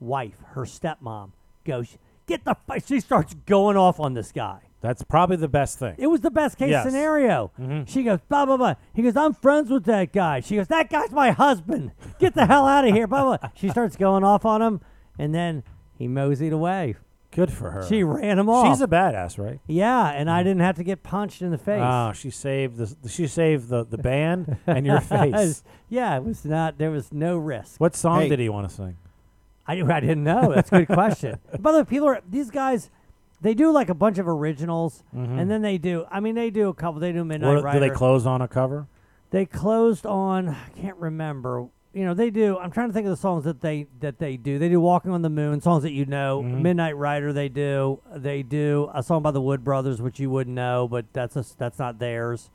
[0.00, 1.30] wife, her stepmom,
[1.64, 1.96] goes,
[2.26, 4.60] get the, fi-" she starts going off on this guy.
[4.80, 5.94] That's probably the best thing.
[5.96, 6.84] It was the best case Yes.
[6.84, 7.52] scenario.
[7.60, 7.86] Mhm.
[7.88, 8.74] She goes, blah, blah, blah.
[8.92, 10.40] He goes, I'm friends with that guy.
[10.40, 11.92] She goes, that guy's my husband.
[12.18, 13.50] Get the hell out of here, blah, blah.
[13.54, 14.80] She starts going off on him,
[15.20, 15.62] and then
[15.96, 16.96] he moseyed away.
[17.32, 17.86] Good for her.
[17.88, 18.68] She ran him off.
[18.68, 19.58] She's a badass, right?
[19.66, 21.80] Yeah, and I didn't have to get punched in the face.
[21.82, 25.62] Oh, she saved the she saved the, the band and your face.
[25.88, 26.78] yeah, it was not.
[26.78, 27.80] There was no risk.
[27.80, 28.28] What song Hey.
[28.28, 28.96] did he want to sing?
[29.66, 30.52] I, I didn't know.
[30.54, 31.38] That's a good question.
[31.58, 32.90] By the way, people are these guys.
[33.40, 35.40] They do like a bunch of originals, Mhm.
[35.40, 36.04] and then they do.
[36.10, 37.00] I mean, they do a couple.
[37.00, 37.80] They do Midnight What, Rider.
[37.80, 38.86] do they close on a cover?
[39.30, 40.48] They closed on.
[40.50, 41.66] I can't remember.
[41.94, 42.56] You know, they do.
[42.58, 44.58] I'm trying to think of the songs that they that they do.
[44.58, 46.42] They do "Walking on the Moon," songs that you know.
[46.42, 46.62] Mhm.
[46.62, 48.00] "Midnight Rider," they do.
[48.14, 51.44] They do a song by the Wood Brothers, which you wouldn't know, but that's a,
[51.58, 52.50] that's not theirs.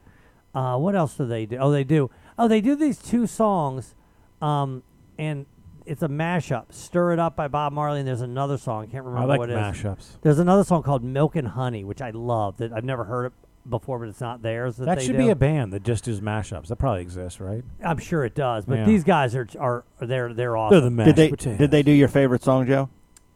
[0.56, 1.58] Uh, what else do they do?
[1.58, 2.10] Oh, they do.
[2.40, 3.94] Oh, they do these two songs,
[4.42, 4.82] um,
[5.20, 5.46] and
[5.86, 6.74] it's a mashup.
[6.74, 8.84] "Stir It Up" by Bob Marley, and there's another song.
[8.84, 9.60] I can't remember I like what it is.
[9.60, 10.18] mashups.
[10.22, 12.58] There's another song called "Milk and Honey," which I love.
[12.58, 13.34] That I've never heard it
[13.70, 14.78] before, but it's not theirs.
[14.78, 15.18] That, That they should do.
[15.26, 16.68] be a band that just does mashups.
[16.68, 17.64] That probably exists, right?
[17.84, 18.86] I'm sure it does, but Yeah.
[18.86, 20.74] these guys are are they're they're awesome.
[20.76, 21.58] They're the mashed Did they potatoes.
[21.58, 22.90] did they do your favorite song, Joe?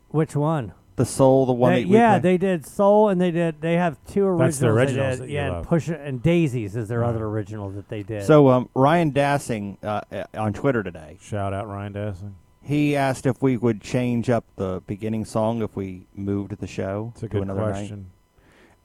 [0.10, 0.74] Which one?
[0.98, 2.24] The Soul, the one They- that we yeah, played?
[2.24, 3.62] they did Soul, and they did.
[3.62, 4.40] They have two originals.
[4.40, 5.68] That's the originals that did, you yeah, and love.
[5.68, 7.10] Push It and Daisies is their Right.
[7.10, 8.24] other original that they did.
[8.24, 12.32] So um, Ryan Dassing uh, uh, on Twitter today Shout out Ryan Dassing.
[12.62, 17.12] He asked if we would change up the beginning song if we moved the show
[17.16, 17.98] It's a to good another question.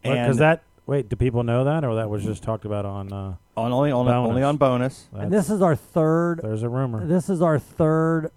[0.05, 0.15] night.
[0.15, 3.13] Because And that wait, do people know that, or that was just talked about on
[3.13, 4.29] uh, on only on bonus?
[4.29, 5.07] only on bonus.
[5.13, 6.41] And this is our third.
[6.43, 7.07] There's a rumor.
[7.07, 8.31] This is our third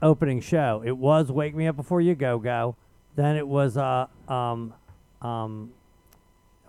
[0.00, 0.82] opening show.
[0.84, 2.76] It was "Wake Me Up Before You Go Go,"
[3.16, 4.74] then it was uh um
[5.22, 5.72] um,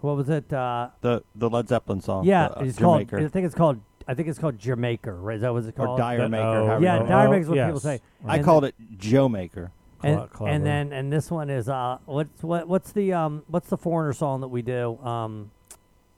[0.02, 0.52] what was it?
[0.52, 2.26] Uh, the the Led Zeppelin song.
[2.26, 3.08] yeah, the, uh, it's called.
[3.10, 3.26] Jamaica.
[3.26, 3.80] I think it's called.
[4.08, 5.14] I think it's called Jamaica.
[5.14, 5.36] Right?
[5.36, 5.90] Is that what it's called?
[5.90, 6.18] Or called?
[6.18, 8.02] D'yer Mak'er, oh, however yeah, you Dire oh, Maker is what people say.
[8.26, 9.72] I And- called it Joe Maker.
[10.04, 10.54] And, clever.
[10.54, 14.14] and then and this one is uh what's what what's the um what's the foreigner
[14.14, 15.52] song that we do um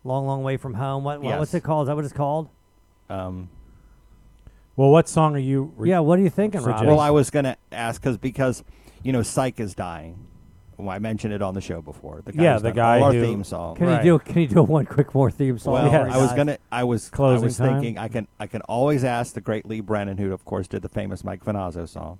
[0.03, 1.61] long long way from home what, what what's Yes.
[1.61, 2.49] it called is that what it's called
[3.09, 3.49] Um,
[4.75, 5.73] Well, what song are you?
[5.77, 8.63] Re- yeah what are you thinking Rob Suggest- well, I was gonna ask because because
[9.03, 10.27] you know Psych is dying.
[10.77, 12.21] Well, I mentioned it on the show before.
[12.25, 13.75] The guy Yeah, who's the done guy all our who- theme song.
[13.77, 14.03] can Right.
[14.03, 16.35] you do can you do one quick more theme song Well, before I was dies?
[16.35, 16.57] gonna.
[16.71, 17.09] I was.
[17.09, 17.69] Closing I was time?
[17.81, 17.97] thinking.
[17.97, 18.27] I can.
[18.41, 21.45] I can always ask the great Lee Brennan, who of course did the famous Mike
[21.45, 22.19] Finazzo song,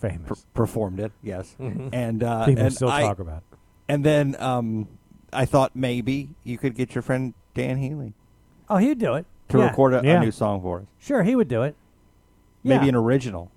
[0.00, 0.28] famous.
[0.28, 1.12] per- performed it.
[1.22, 1.88] Yes, Mm-hmm.
[1.92, 3.38] and uh, People and still I, talk about.
[3.50, 3.58] it.
[3.88, 4.88] And then um,
[5.32, 8.14] I thought maybe you could get your friend Dan Healy
[8.70, 9.66] oh he'd do it to yeah.
[9.68, 10.84] record a, a new song for us.
[10.98, 11.74] sure he would do it
[12.64, 12.90] Maybe Yeah.
[12.90, 13.50] an original.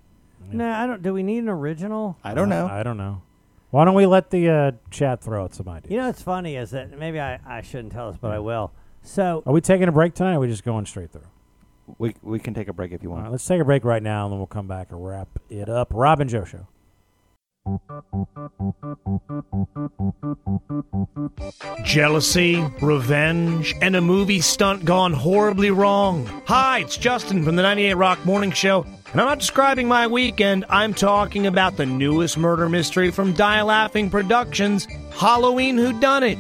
[0.51, 2.67] no I don't do we need an original I don't know.
[2.67, 3.21] I don't know.
[3.71, 5.91] Why don't we let the uh, chat throw out some ideas?
[5.91, 8.71] you know what's funny is that maybe I, I shouldn't tell this but I will
[9.04, 10.34] so Are we taking a break tonight?
[10.34, 11.21] or Are we just going straight through?
[11.97, 13.23] We we can take a break if you want.
[13.23, 15.69] right, let's take a break right now, and then we'll come back and wrap it
[15.69, 15.89] up.
[15.91, 16.67] Robin and Joe show.
[21.83, 26.27] Jealousy, revenge, and a movie stunt gone horribly wrong.
[26.47, 30.65] Hi, it's Justin from the 98 Rock Morning Show, and I'm not describing my weekend.
[30.69, 36.37] I'm talking about the newest murder mystery from Die Laughing Productions, Halloween Who Done It.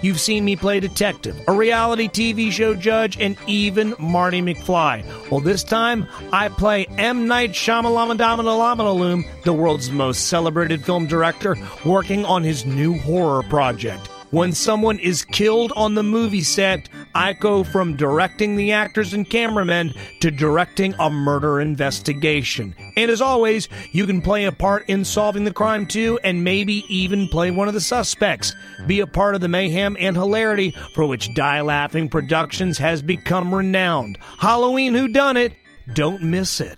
[0.00, 5.04] You've seen me play detective, a reality TV show judge, and even Marty McFly.
[5.30, 7.26] Well, this time I play M.
[7.26, 14.08] Night Shyamalan, the world's most celebrated film director, working on his new horror project.
[14.30, 19.28] When someone is killed on the movie set, I go from directing the actors and
[19.28, 22.74] cameramen to directing a murder investigation.
[22.98, 26.84] And as always, you can play a part in solving the crime too, and maybe
[26.88, 28.56] even play one of the suspects.
[28.88, 33.54] Be a part of the mayhem and hilarity for which Die Laughing Productions has become
[33.54, 34.18] renowned.
[34.38, 35.52] Halloween Who Done It?
[35.94, 36.76] Don't miss it.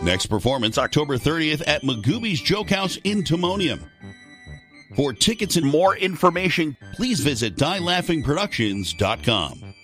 [0.00, 3.80] Next performance October 30th at Magooby's Joke House in Timonium.
[4.96, 9.74] For tickets and more information, please visit dielaughingproductions.com.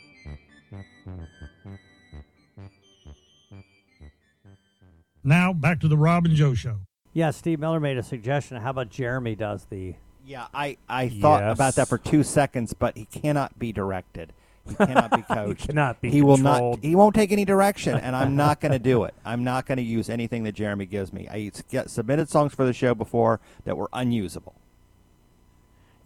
[5.25, 6.77] Now, back to the Rob and Joe show.
[7.13, 9.95] yeah Steve Miller made a suggestion how about Jeremy does the
[10.25, 11.55] Yeah, I, I thought Yes.
[11.57, 14.33] about that for two seconds, but he cannot be directed.
[14.69, 15.67] He cannot be coached.
[15.69, 16.79] cannot be He will not.
[16.83, 19.15] He won't take any direction, and I'm not going to do it.
[19.25, 21.27] I'm not going to use anything that Jeremy gives me.
[21.29, 24.55] I get submitted songs for the show before that were unusable.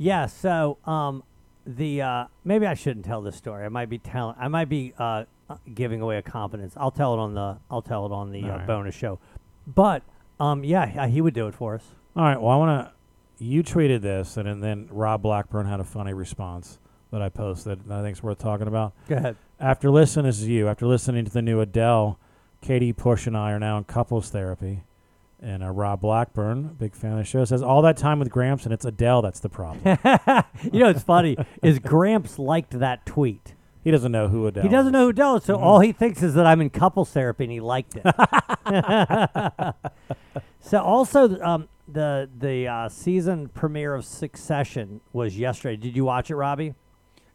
[0.03, 1.23] Yeah, so um,
[1.65, 3.65] the uh, maybe I shouldn't tell this story.
[3.65, 4.35] I might be telling.
[4.37, 6.75] I might be uh, uh, giving away a confidence.
[6.77, 7.59] I'll tell it on the.
[7.71, 9.21] I'll tell it on the uh, bonus show.
[9.65, 10.03] But
[10.41, 11.85] um, yeah, he would do it for us.
[12.17, 12.41] All right.
[12.41, 13.45] Well, I want to.
[13.45, 16.81] You tweeted this, and, and then Rob Blackburn had a funny response
[17.13, 18.95] that I posted that I think is worth talking about.
[19.09, 19.37] Go ahead.
[19.61, 20.67] After listening, this is you.
[20.67, 22.19] After listening to the new Adele,
[22.61, 24.83] Katie Push and I are now in couples therapy.
[25.45, 28.63] And uh, Rob Blackburn, big fan of the show, says all that time with Gramps,
[28.65, 29.83] and it's Adele that's the problem.
[30.73, 33.57] you know it's funny is Gramps liked that tweet.
[33.83, 34.63] he doesn't know who Adele.
[34.63, 34.93] He doesn't is.
[34.93, 35.65] know who Adele is, so Mm-hmm.
[35.65, 38.05] all he thinks is that I'm in couples therapy, and he liked it.
[40.61, 45.77] so also, um, the the uh, season premiere of Succession was yesterday.
[45.77, 46.75] Did you watch it, Robbie?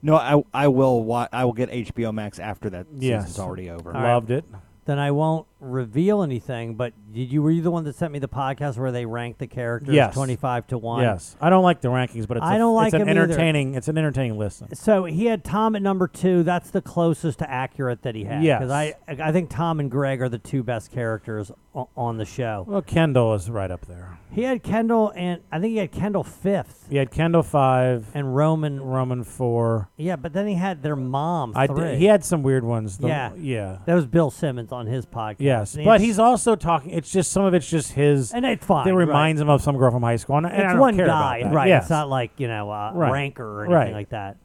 [0.02, 1.04] No, I I will.
[1.04, 3.24] Wa- I will get HBO Max after that Yes.
[3.26, 3.94] season's already over.
[3.94, 4.14] All right.
[4.14, 4.46] Loved it.
[4.88, 6.76] Then I won't reveal anything.
[6.76, 9.40] But did you were you the one that sent me the podcast where they ranked
[9.40, 10.14] the characters Yes.
[10.14, 11.02] twenty five to one?
[11.04, 13.10] Yes, I don't like the rankings, but it's I a- don't like it's an them
[13.10, 13.22] either.
[13.24, 13.76] entertaining.
[13.76, 14.74] It's an entertaining listen.
[14.76, 16.42] So he had Tom at number two.
[16.44, 18.44] That's the closest to accurate that he had.
[18.44, 18.60] Yes.
[18.60, 22.26] Because I I think Tom and Greg are the two best characters o- on the
[22.26, 22.64] show.
[22.68, 24.18] Well, Kendall is right up there.
[24.32, 28.36] He had Kendall and I think he had Kendall fifth He had Kendall five, and
[28.36, 28.80] Roman.
[28.82, 29.90] Roman four.
[29.98, 31.94] Yeah, but then he had their mom I three.
[31.94, 32.98] d- he had some weird ones.
[33.00, 33.32] The- Yeah.
[33.36, 35.36] yeah, that was Bill Simmons on his podcast.
[35.40, 35.76] yes.
[35.76, 36.92] And But it's- he's also talking.
[36.92, 38.32] It's just some of it's just his.
[38.34, 38.86] and it's fine.
[38.86, 39.08] That right.
[39.08, 40.38] reminds him of some girl from high school.
[40.38, 41.54] And, and I it's don't one care about guy, that.
[41.54, 41.68] right?
[41.68, 41.84] Yes.
[41.84, 43.12] It's not like you know uh, Right.
[43.12, 43.94] ranker or anything Right.
[43.94, 44.38] like that.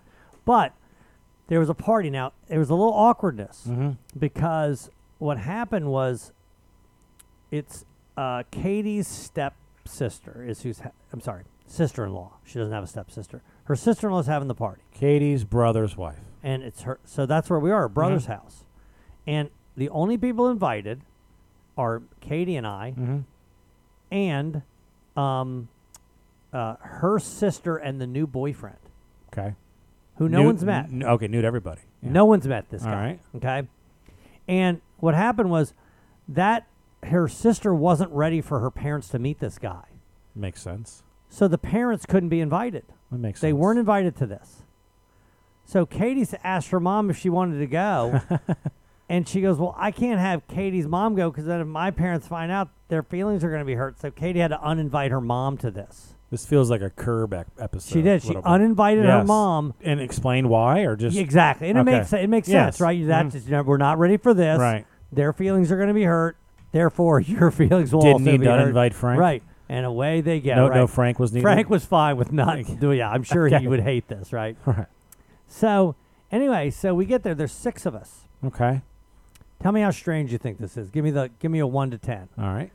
[0.45, 0.73] But
[1.49, 2.11] there was a party.
[2.11, 3.97] Now there was a little awkwardness Mhm.
[4.19, 6.33] because what happened was
[7.51, 7.85] it's
[8.17, 12.33] uh, Katie's stepsister is who's ha- I'm sorry sister-in-law.
[12.45, 13.41] She doesn't have a stepsister.
[13.65, 14.83] Her sister-in-law is having the party.
[14.93, 16.19] Katie's brother's wife.
[16.43, 16.99] and it's her.
[17.05, 18.33] So that's where we are, her brother's Mm-hmm.
[18.33, 18.65] house,
[19.27, 21.01] and the only people invited
[21.77, 23.19] are Katie and I, Mm-hmm.
[24.11, 24.63] and
[25.17, 25.69] um,
[26.53, 28.77] uh, her sister and the new boyfriend,
[29.33, 29.55] Okay.
[30.17, 30.87] who no Nude- one's met.
[30.87, 31.81] n- okay, nude everybody.
[32.03, 32.11] Yeah.
[32.13, 33.03] No one's met this All guy.
[33.03, 33.21] right.
[33.37, 33.69] Okay,
[34.49, 35.73] and what happened was
[36.29, 36.67] that
[37.05, 39.85] her sister wasn't ready for her parents to meet this guy,
[40.35, 41.03] Makes sense.
[41.29, 42.85] so the parents couldn't be invited.
[43.11, 43.59] That makes They sense.
[43.59, 44.63] weren't invited to this.
[45.65, 48.21] So Katie's asked her mom if she wanted to go.
[49.13, 52.27] and she goes, Well, I can't have Katie's mom go because then if my parents
[52.27, 54.01] find out, their feelings are going to be hurt.
[54.01, 56.15] So Katie had to uninvite her mom to this.
[56.31, 57.93] This feels like a curb ec- episode.
[57.93, 58.23] She did.
[58.23, 58.49] She little bit.
[58.51, 59.27] uninvited her Yes.
[59.27, 59.75] mom.
[59.83, 61.69] and explain why, or just exactly.
[61.69, 61.93] And Okay.
[61.93, 62.77] it makes it makes Yes.
[62.77, 63.07] sense, right?
[63.07, 63.45] That's Mhm.
[63.45, 64.59] you know, we're not ready for this.
[64.59, 64.87] Right.
[65.13, 66.37] Their feelings are going to be hurt.
[66.73, 68.75] Therefore, your feelings will Didn't also need be to hurt.
[68.75, 69.21] uninvite Frank?
[69.21, 69.43] Right.
[69.69, 70.57] And away they get.
[70.57, 70.77] No- right?
[70.77, 71.43] no Frank was needed?
[71.43, 72.99] Frank was fine with not doing.
[72.99, 73.59] Yeah, I'm sure Okay.
[73.59, 74.57] he would hate this, right?
[74.67, 74.87] Right.
[75.49, 75.97] So
[76.31, 77.35] anyway, so we get there.
[77.35, 78.27] There's six of us.
[78.45, 78.81] Okay.
[79.63, 80.91] Tell me how strange you think this is.
[80.91, 82.29] Give me the give me a one to ten.
[82.39, 82.71] All right.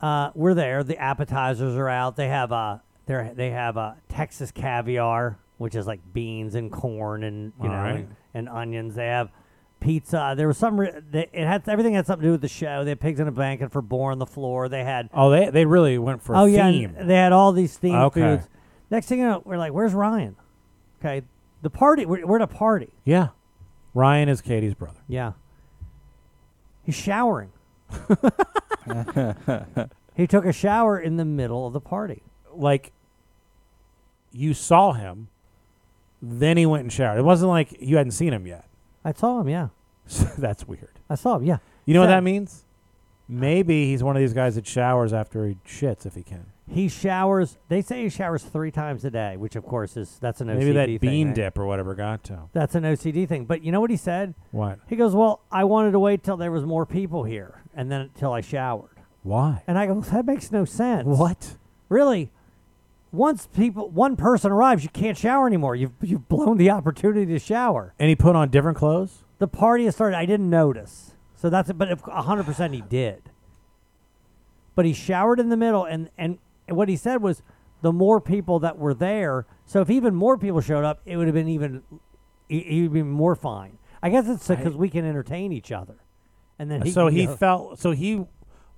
[0.00, 0.82] Uh, we're there.
[0.82, 2.16] The appetizers are out.
[2.16, 7.22] They have uh, they they have uh, Texas caviar, which is like beans and corn
[7.22, 7.94] and you All know right.
[7.96, 8.94] and, and onions.
[8.94, 9.30] They have
[9.80, 10.34] pizza.
[10.36, 10.80] There was some.
[10.80, 12.82] Re- they, it had everything had something to do with the show.
[12.84, 14.68] They had pigs in a blanket for boar on the floor.
[14.68, 16.94] They had Oh, they they really went for oh yeah, theme.
[16.96, 18.20] and they had all these themed Okay.
[18.20, 18.48] foods.
[18.90, 20.34] Next thing you know, we're like, "Where's Ryan?"
[21.00, 21.22] Okay,
[21.62, 22.06] the party.
[22.06, 22.88] We're, we're at a party.
[23.04, 23.28] Yeah.
[23.94, 25.00] Ryan is Katie's brother.
[25.06, 25.32] Yeah.
[26.84, 27.52] He's showering.
[30.14, 32.22] he took a shower in the middle of the party.
[32.54, 32.92] Like
[34.32, 35.28] you saw him,
[36.20, 37.18] then he went and showered.
[37.18, 38.66] It wasn't like you hadn't seen him yet.
[39.04, 39.48] I saw him.
[39.48, 39.68] Yeah,
[40.38, 40.98] That's weird.
[41.08, 41.44] I saw him.
[41.44, 41.58] Yeah.
[41.84, 42.64] You know what that means?
[43.28, 46.46] Maybe he's one of these guys that showers after he shits if he can.
[46.68, 47.58] He showers.
[47.68, 50.58] They say he showers three times a day, which of course is that's an OCD
[50.58, 51.36] Maybe that thing, bean right?
[51.36, 52.42] dip or whatever got to him.
[52.52, 53.44] That's an OCD thing.
[53.46, 54.34] But you know what he said?
[54.52, 54.78] What?
[54.88, 58.10] He goes, "Well, I wanted to wait till there was more people here, and then
[58.14, 58.88] till I showered."
[59.22, 59.62] Why?
[59.66, 61.56] And I go, "That makes no sense." What?
[61.88, 62.30] Really?
[63.10, 65.76] Once people, one person arrives, you can't shower anymore.
[65.76, 67.92] You've you've blown the opportunity to shower.
[67.98, 69.24] And he put on different clothes?
[69.38, 70.16] The party has started.
[70.16, 71.12] I didn't notice.
[71.36, 71.76] So that's it.
[71.76, 73.24] But a hundred percent, he did.
[74.74, 77.42] But he showered in the middle, and and what he said was,
[77.82, 79.46] the more people that were there.
[79.66, 81.82] So if even more people showed up, it would have been even.
[82.48, 83.78] He, he would be more fine.
[84.02, 85.96] I guess it's because we can entertain each other,
[86.58, 88.24] and then he so he go- felt so he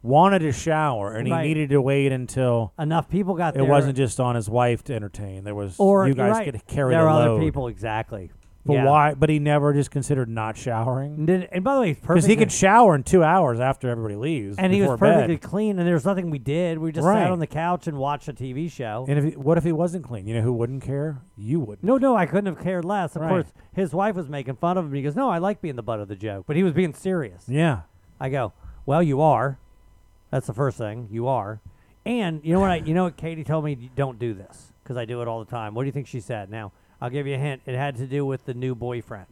[0.02, 1.46] wanted to shower and Right.
[1.46, 3.62] he needed to wait until enough people got there.
[3.62, 3.72] it there.
[3.72, 5.44] wasn't just on his wife to entertain.
[5.44, 7.34] There was or you guys right, could carry there the are load.
[7.36, 8.30] other people exactly.
[8.66, 8.84] But Yeah.
[8.86, 9.12] why?
[9.14, 11.14] But he never just considered not showering.
[11.16, 13.90] And, did, and by the way, he's Because he could shower in two hours after
[13.90, 14.56] everybody leaves.
[14.58, 15.14] and he was before bed.
[15.14, 16.78] perfectly clean, and there was nothing we did.
[16.78, 17.24] We just Right.
[17.24, 19.04] sat on the couch and watched a TV show.
[19.06, 20.26] And if he, what if he wasn't clean?
[20.26, 21.18] You know who wouldn't care?
[21.36, 21.84] You wouldn't.
[21.84, 23.14] no, no, I couldn't have cared less.
[23.16, 23.28] Of Right.
[23.28, 24.94] course, his wife was making fun of him.
[24.94, 26.94] He goes, "No, I like being the butt of the joke," but he was being
[26.94, 27.46] serious.
[27.46, 27.80] Yeah.
[28.18, 28.52] I go,
[28.86, 29.58] "Well, you are.
[30.30, 31.08] That's the first thing.
[31.10, 31.60] You are."
[32.06, 32.70] And you know what?
[32.70, 33.16] I, you know what?
[33.18, 35.74] Katie told me don't do this because I do it all the time.
[35.74, 36.50] What do you think she said?
[36.50, 36.72] Now
[37.04, 37.60] I'll give you a hint.
[37.66, 39.26] It had to do with the new boyfriend.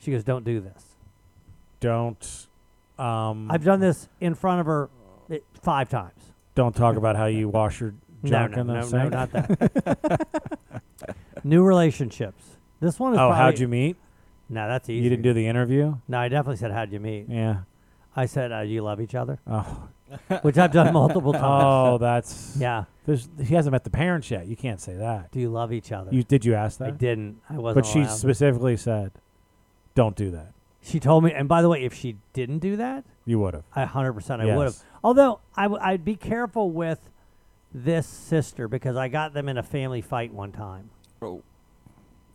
[0.00, 0.96] She goes, "Don't do this."
[1.78, 2.46] Don't.
[2.98, 4.90] Um, I've done this in front of her
[5.30, 6.32] eh, five times.
[6.56, 10.26] don't talk about how you wash your No, junk no, no, no, not that.
[11.44, 12.56] New relationships.
[12.80, 13.20] This one is.
[13.20, 13.96] oh, how'd you meet?
[14.48, 15.04] No, that's easy.
[15.04, 15.94] You didn't do the interview.
[16.08, 17.58] No, I definitely said, "How'd you meet?" Yeah.
[18.16, 19.88] I said, uh, "Do you love each other?" Oh.
[20.42, 21.64] Which I've done multiple oh, times.
[21.64, 22.84] Oh, that's Yeah.
[23.06, 24.46] There's, he hasn't met the parents yet.
[24.46, 25.30] You can't say that.
[25.30, 26.10] Do you love each other?
[26.14, 26.88] You did you ask that?
[26.88, 27.40] I didn't.
[27.50, 27.84] I wasn't.
[27.84, 28.14] But she allowed.
[28.14, 29.12] specifically said,
[29.94, 33.04] "Don't do that." She told me, and by the way, if she didn't do that,
[33.26, 33.64] You would have.
[33.74, 34.56] I hundred percent I Yes.
[34.56, 34.76] would have.
[35.02, 37.10] Although I w- I'd be careful with
[37.74, 40.88] this sister because I got them in a family fight one time.
[41.20, 41.42] Oh,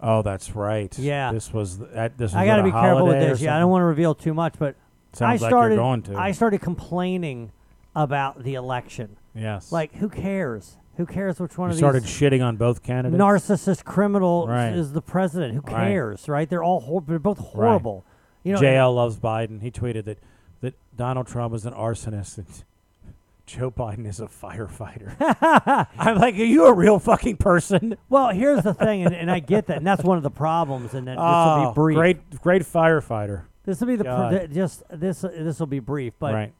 [0.01, 0.97] Oh, that's right.
[0.99, 1.31] Yeah.
[1.33, 2.31] This was th- at this.
[2.31, 3.41] Was I got to at be careful with this.
[3.41, 4.75] Yeah, I don't want to reveal too much, but
[5.13, 5.75] Sounds I like you're started.
[5.75, 6.15] going to.
[6.17, 7.51] I started complaining
[7.95, 9.17] about the election.
[9.35, 9.71] Yes.
[9.71, 10.77] Like, who cares?
[10.97, 13.21] Who cares which one You of started these shitting on both candidates.
[13.21, 14.73] narcissist criminal Right.
[14.73, 15.53] is the president?
[15.55, 15.87] Who Right.
[15.87, 16.27] cares?
[16.27, 16.49] Right?
[16.49, 18.03] They're all hor- they're both horrible.
[18.43, 19.61] You know, JL loves Biden.
[19.61, 20.17] He tweeted that
[20.61, 22.47] that Donald Trump is an arsonist and
[23.45, 25.15] Joe Biden is a firefighter.
[25.97, 27.95] I'm like, are you a real fucking person?
[28.09, 30.93] Well, here's the thing, and, and I get that, and that's one of the problems.
[30.93, 31.95] And then this will Oh, be brief.
[31.97, 33.43] great, great firefighter.
[33.63, 35.21] This will be the pr- th- just this.
[35.21, 36.53] This will be brief, but Right.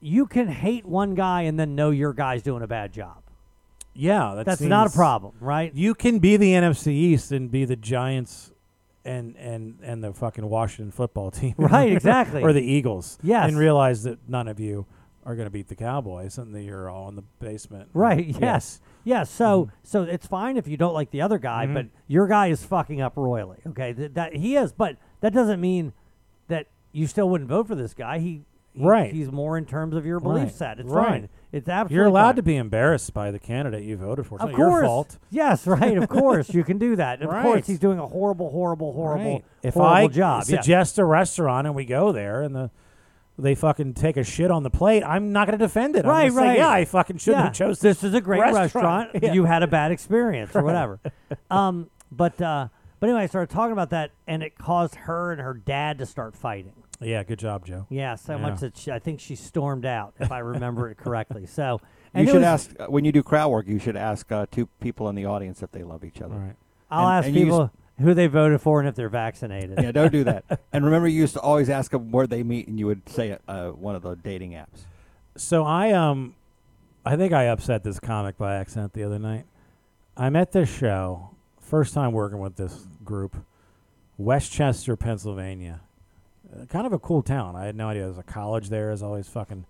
[0.00, 3.22] You can hate one guy and then know your guy's doing a bad job.
[3.94, 5.74] Yeah, that That's not a problem, right?
[5.74, 8.52] You can be the NFC East and be the Giants
[9.04, 11.54] and and and the fucking Washington football team.
[11.58, 12.42] Right, exactly.
[12.44, 13.18] or the Eagles.
[13.22, 13.48] Yes.
[13.48, 14.86] And realize that none of you
[15.26, 17.90] are going to beat the Cowboys, and then you're all in the basement.
[17.92, 18.26] Right.
[18.26, 18.38] Yeah.
[18.40, 18.80] Yes.
[19.04, 19.30] Yes.
[19.30, 21.74] So so it's fine if you don't like the other guy, Mhm.
[21.74, 23.58] but your guy is fucking up royally.
[23.66, 23.92] Okay.
[23.92, 25.92] That, that he is, but that doesn't mean
[26.48, 28.18] that you still wouldn't vote for this guy.
[28.18, 28.42] He
[28.78, 29.12] Right.
[29.12, 30.52] He's more in terms of your belief Right.
[30.54, 30.78] set.
[30.80, 31.06] It's Right.
[31.08, 31.28] fine.
[31.52, 31.96] It's absolutely.
[31.96, 34.36] You're allowed to be embarrassed by the candidate you voted for.
[34.36, 34.70] It's Of not course.
[34.72, 35.18] your fault.
[35.30, 35.66] Yes.
[35.66, 35.96] Right.
[35.98, 37.20] Of course you can do that.
[37.20, 37.42] Of Right.
[37.42, 39.44] course he's doing a horrible, horrible, horrible, Right.
[39.62, 40.44] If horrible I job.
[40.46, 40.46] yes.
[40.46, 42.70] suggest a restaurant and we go there and the
[43.38, 46.04] they fucking take a shit on the plate, I'm not going to defend it.
[46.04, 46.58] I'm Right, gonna say, right.
[46.58, 48.74] yeah, I fucking shouldn't Yeah, have chose this is a great restaurant.
[48.74, 49.10] restaurant.
[49.22, 49.32] Yeah.
[49.32, 51.00] You had a bad experience or whatever.
[51.50, 52.68] um, but uh,
[53.00, 56.06] but anyway, I started talking about that, and it caused her and her dad to
[56.06, 56.74] start fighting.
[57.00, 57.86] Yeah, good job, Joe.
[57.88, 58.42] Yeah, so Yeah.
[58.42, 61.46] much that she, I think she stormed out, if I remember it correctly.
[61.46, 61.80] So
[62.14, 63.66] You should was- ask uh, when you do crowd work.
[63.66, 66.34] You should ask uh, two people in the audience if they love each other.
[66.36, 66.56] Right.
[66.90, 67.72] I'll And- ask and people used-
[68.06, 69.78] who they voted for and if they're vaccinated.
[69.82, 70.44] yeah, don't do that.
[70.72, 73.36] And remember, you used to always ask them where they meet, and you would say
[73.48, 74.84] uh, one of the dating apps.
[75.36, 76.34] So I um,
[77.04, 79.44] I think I upset this comic by accident the other night.
[80.16, 81.30] I'm at this show,
[81.60, 83.36] first time working with this group,
[84.18, 85.80] West Chester, Pennsylvania.
[86.52, 87.54] Uh, kind of a cool town.
[87.56, 88.04] I had no idea.
[88.04, 88.86] There's a college there.
[88.86, 89.66] There's always fucking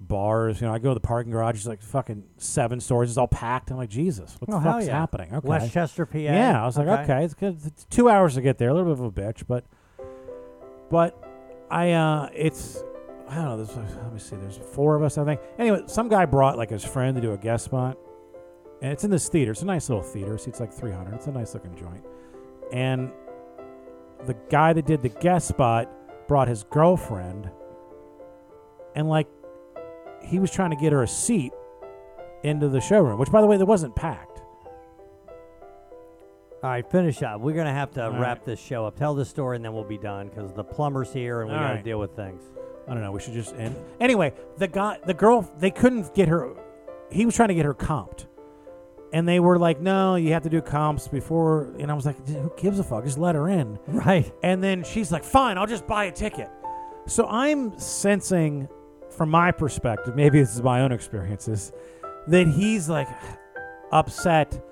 [0.00, 0.60] bars.
[0.60, 1.56] You know, I go to the parking garage.
[1.56, 3.10] It's like fucking seven stories.
[3.10, 3.70] It's all packed.
[3.70, 4.98] I'm like, Jesus, what Oh, the hell fuck's yeah.
[4.98, 5.34] happening?
[5.34, 5.48] Okay.
[5.48, 6.18] West Chester, PA.
[6.18, 7.24] Yeah, I was like, Okay.
[7.24, 7.58] it's good.
[7.64, 8.70] It's two hours to get there.
[8.70, 9.64] A little bit of a bitch, but
[10.90, 11.16] but
[11.70, 12.82] I uh, it's
[13.28, 13.56] I don't know.
[13.64, 14.36] There's, let me see.
[14.36, 15.40] There's four of us, I think.
[15.58, 17.96] Anyway, some guy brought like his friend to do a guest spot,
[18.82, 19.52] and it's in this theater.
[19.52, 20.36] It's a nice little theater.
[20.36, 21.14] Seats like 300.
[21.14, 22.04] It's a nice looking joint.
[22.72, 23.10] And
[24.26, 25.88] the guy that did the guest spot
[26.28, 27.50] brought his girlfriend,
[28.94, 29.26] and like
[30.22, 31.52] he was trying to get her a seat
[32.42, 34.40] into the showroom, which by the way, there wasn't packed.
[36.62, 37.40] All right, finish up.
[37.40, 38.44] We're gonna have to All wrap right.
[38.46, 38.96] this show up.
[38.96, 41.60] Tell the story, and then we'll be done because the plumber's here and we All
[41.62, 41.84] got to right.
[41.84, 42.42] deal with things.
[42.88, 43.12] I don't know.
[43.12, 43.76] We should just end.
[44.00, 46.54] Anyway, the guy, the girl, they couldn't get her.
[47.10, 48.26] He was trying to get her comped,
[49.14, 52.16] and they were like, "No, you have to do comps before." And I was like,
[52.28, 53.04] "Who gives a fuck?
[53.04, 54.30] Just let her in." Right.
[54.42, 56.50] And then she's like, "Fine, I'll just buy a ticket."
[57.06, 58.68] So I'm sensing,
[59.10, 61.72] from my perspective, maybe this is my own experiences,
[62.28, 63.08] that he's like
[63.92, 64.62] upset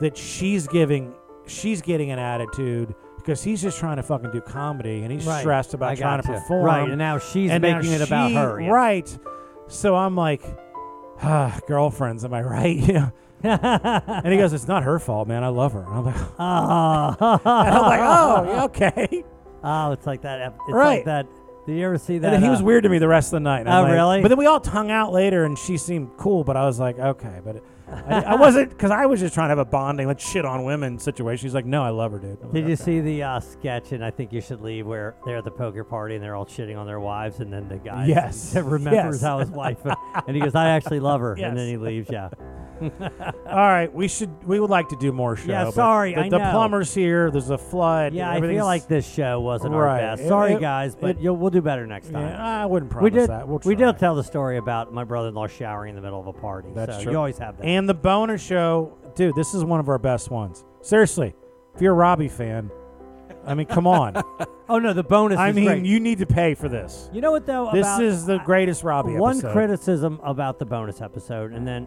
[0.00, 1.14] that she's giving,
[1.46, 2.94] she's getting an attitude.
[3.16, 5.40] Because he's just trying to fucking do comedy, and he's Right.
[5.40, 6.64] stressed about I trying to perform.
[6.64, 8.68] Right, and now she's And now making it about her, yeah.
[8.70, 9.18] Right.
[9.66, 10.42] So I'm like,
[11.22, 12.76] ah, girlfriends, am I right?
[12.86, 13.12] You know.
[13.42, 15.44] and he goes, "It's not her fault, man.
[15.44, 17.38] I love her." And I'm like, Oh.
[17.44, 19.24] I'm like, "Oh, yeah, okay."
[19.62, 20.40] Oh, it's like that.
[20.40, 20.96] ep- It's Right.
[20.96, 21.26] like that.
[21.66, 22.26] Did you ever see that?
[22.32, 23.60] And then he was uh, weird to me the rest of the night.
[23.60, 24.22] And I'm Oh, like- really?
[24.22, 26.44] But then we all hung out later, and she seemed cool.
[26.44, 29.50] But I was like, okay, but I, I wasn't because I was just trying to
[29.50, 31.44] have a bonding, let's shit on women situation.
[31.44, 32.38] She's like, no, I love her, dude.
[32.42, 33.90] I'm Did like, you see the uh, sketch?
[33.90, 36.46] And I think you should leave where they're at the poker party and they're all
[36.46, 38.54] shitting on their wives, and then the guy Yes.
[38.54, 39.22] remembers Yes.
[39.22, 39.78] how his wife,
[40.28, 42.08] and he goes, "I actually love her," and then he leaves.
[42.12, 42.28] Yeah.
[43.46, 44.30] All right, we should.
[44.44, 45.50] We would like to do more show.
[45.50, 46.50] Yeah, but sorry, The, I the know.
[46.50, 47.30] plumber's here.
[47.30, 48.12] There's a flood.
[48.12, 50.02] Yeah, I everything's- feel like this show wasn't Right.
[50.04, 50.28] our best.
[50.28, 52.28] Sorry, it- guys, but it- you'll, we'll do better next time.
[52.28, 53.30] Yeah, I wouldn't we promise did.
[53.30, 53.48] that.
[53.48, 53.86] We'll we try.
[53.92, 56.68] did tell the story about my brother-in-law showering in the middle of a party.
[56.74, 57.12] That's so true.
[57.12, 57.64] You always have that.
[57.64, 60.64] And the bonus show, dude, this is one of our best ones.
[60.82, 61.34] Seriously,
[61.74, 62.70] if you're a Robbie fan,
[63.46, 64.20] I mean, come on.
[64.68, 65.38] oh no, the bonus.
[65.38, 65.84] I is mean, great.
[65.84, 67.08] you need to pay for this.
[67.12, 67.70] You know what though?
[67.72, 69.52] This about- is the greatest Robbie One episode.
[69.52, 71.86] criticism about the bonus episode, and then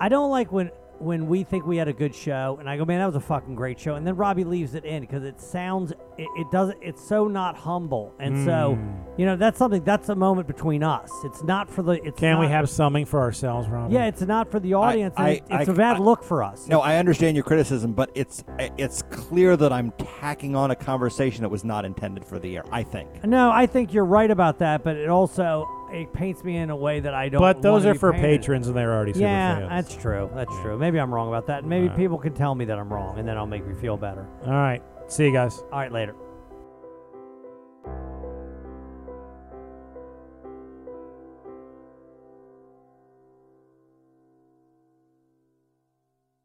[0.00, 0.70] I don't like when
[1.00, 3.20] when we think we had a good show, and I go, man, that was a
[3.20, 6.78] fucking great show, and then Robbie leaves it in because it sounds it, it doesn't
[6.80, 8.94] it's so not humble, and so Mm.
[9.18, 11.10] you know that's something that's a moment between us.
[11.24, 11.92] It's not for the.
[12.04, 13.94] It's Can we not- have something for ourselves, Robbie?
[13.94, 15.14] Yeah, it's not for the audience.
[15.16, 16.68] and I- it- it's I- a bad I- look for us.
[16.68, 18.44] No, I understand your criticism, but it's
[18.78, 22.64] it's clear that I'm tacking on a conversation that was not intended for the air.
[22.70, 23.24] I think.
[23.24, 26.76] No, I think you're right about that, but it also it paints me in a
[26.76, 27.40] way that I don't.
[27.40, 28.40] But those wanna are be for painted.
[28.40, 29.68] patrons, and they're already super Yeah, fans.
[29.90, 30.30] that's true.
[30.34, 30.76] That's true.
[30.78, 31.60] Maybe I'm wrong about that.
[31.60, 31.98] and Maybe Alright.
[31.98, 34.26] people can tell me that I'm wrong, and then I'll make me feel better.
[34.46, 34.82] All right.
[35.06, 35.62] See you guys.
[35.72, 36.14] All right, later.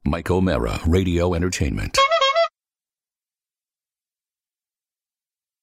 [0.06, 1.98] Mike O'Mara, Radio Entertainment.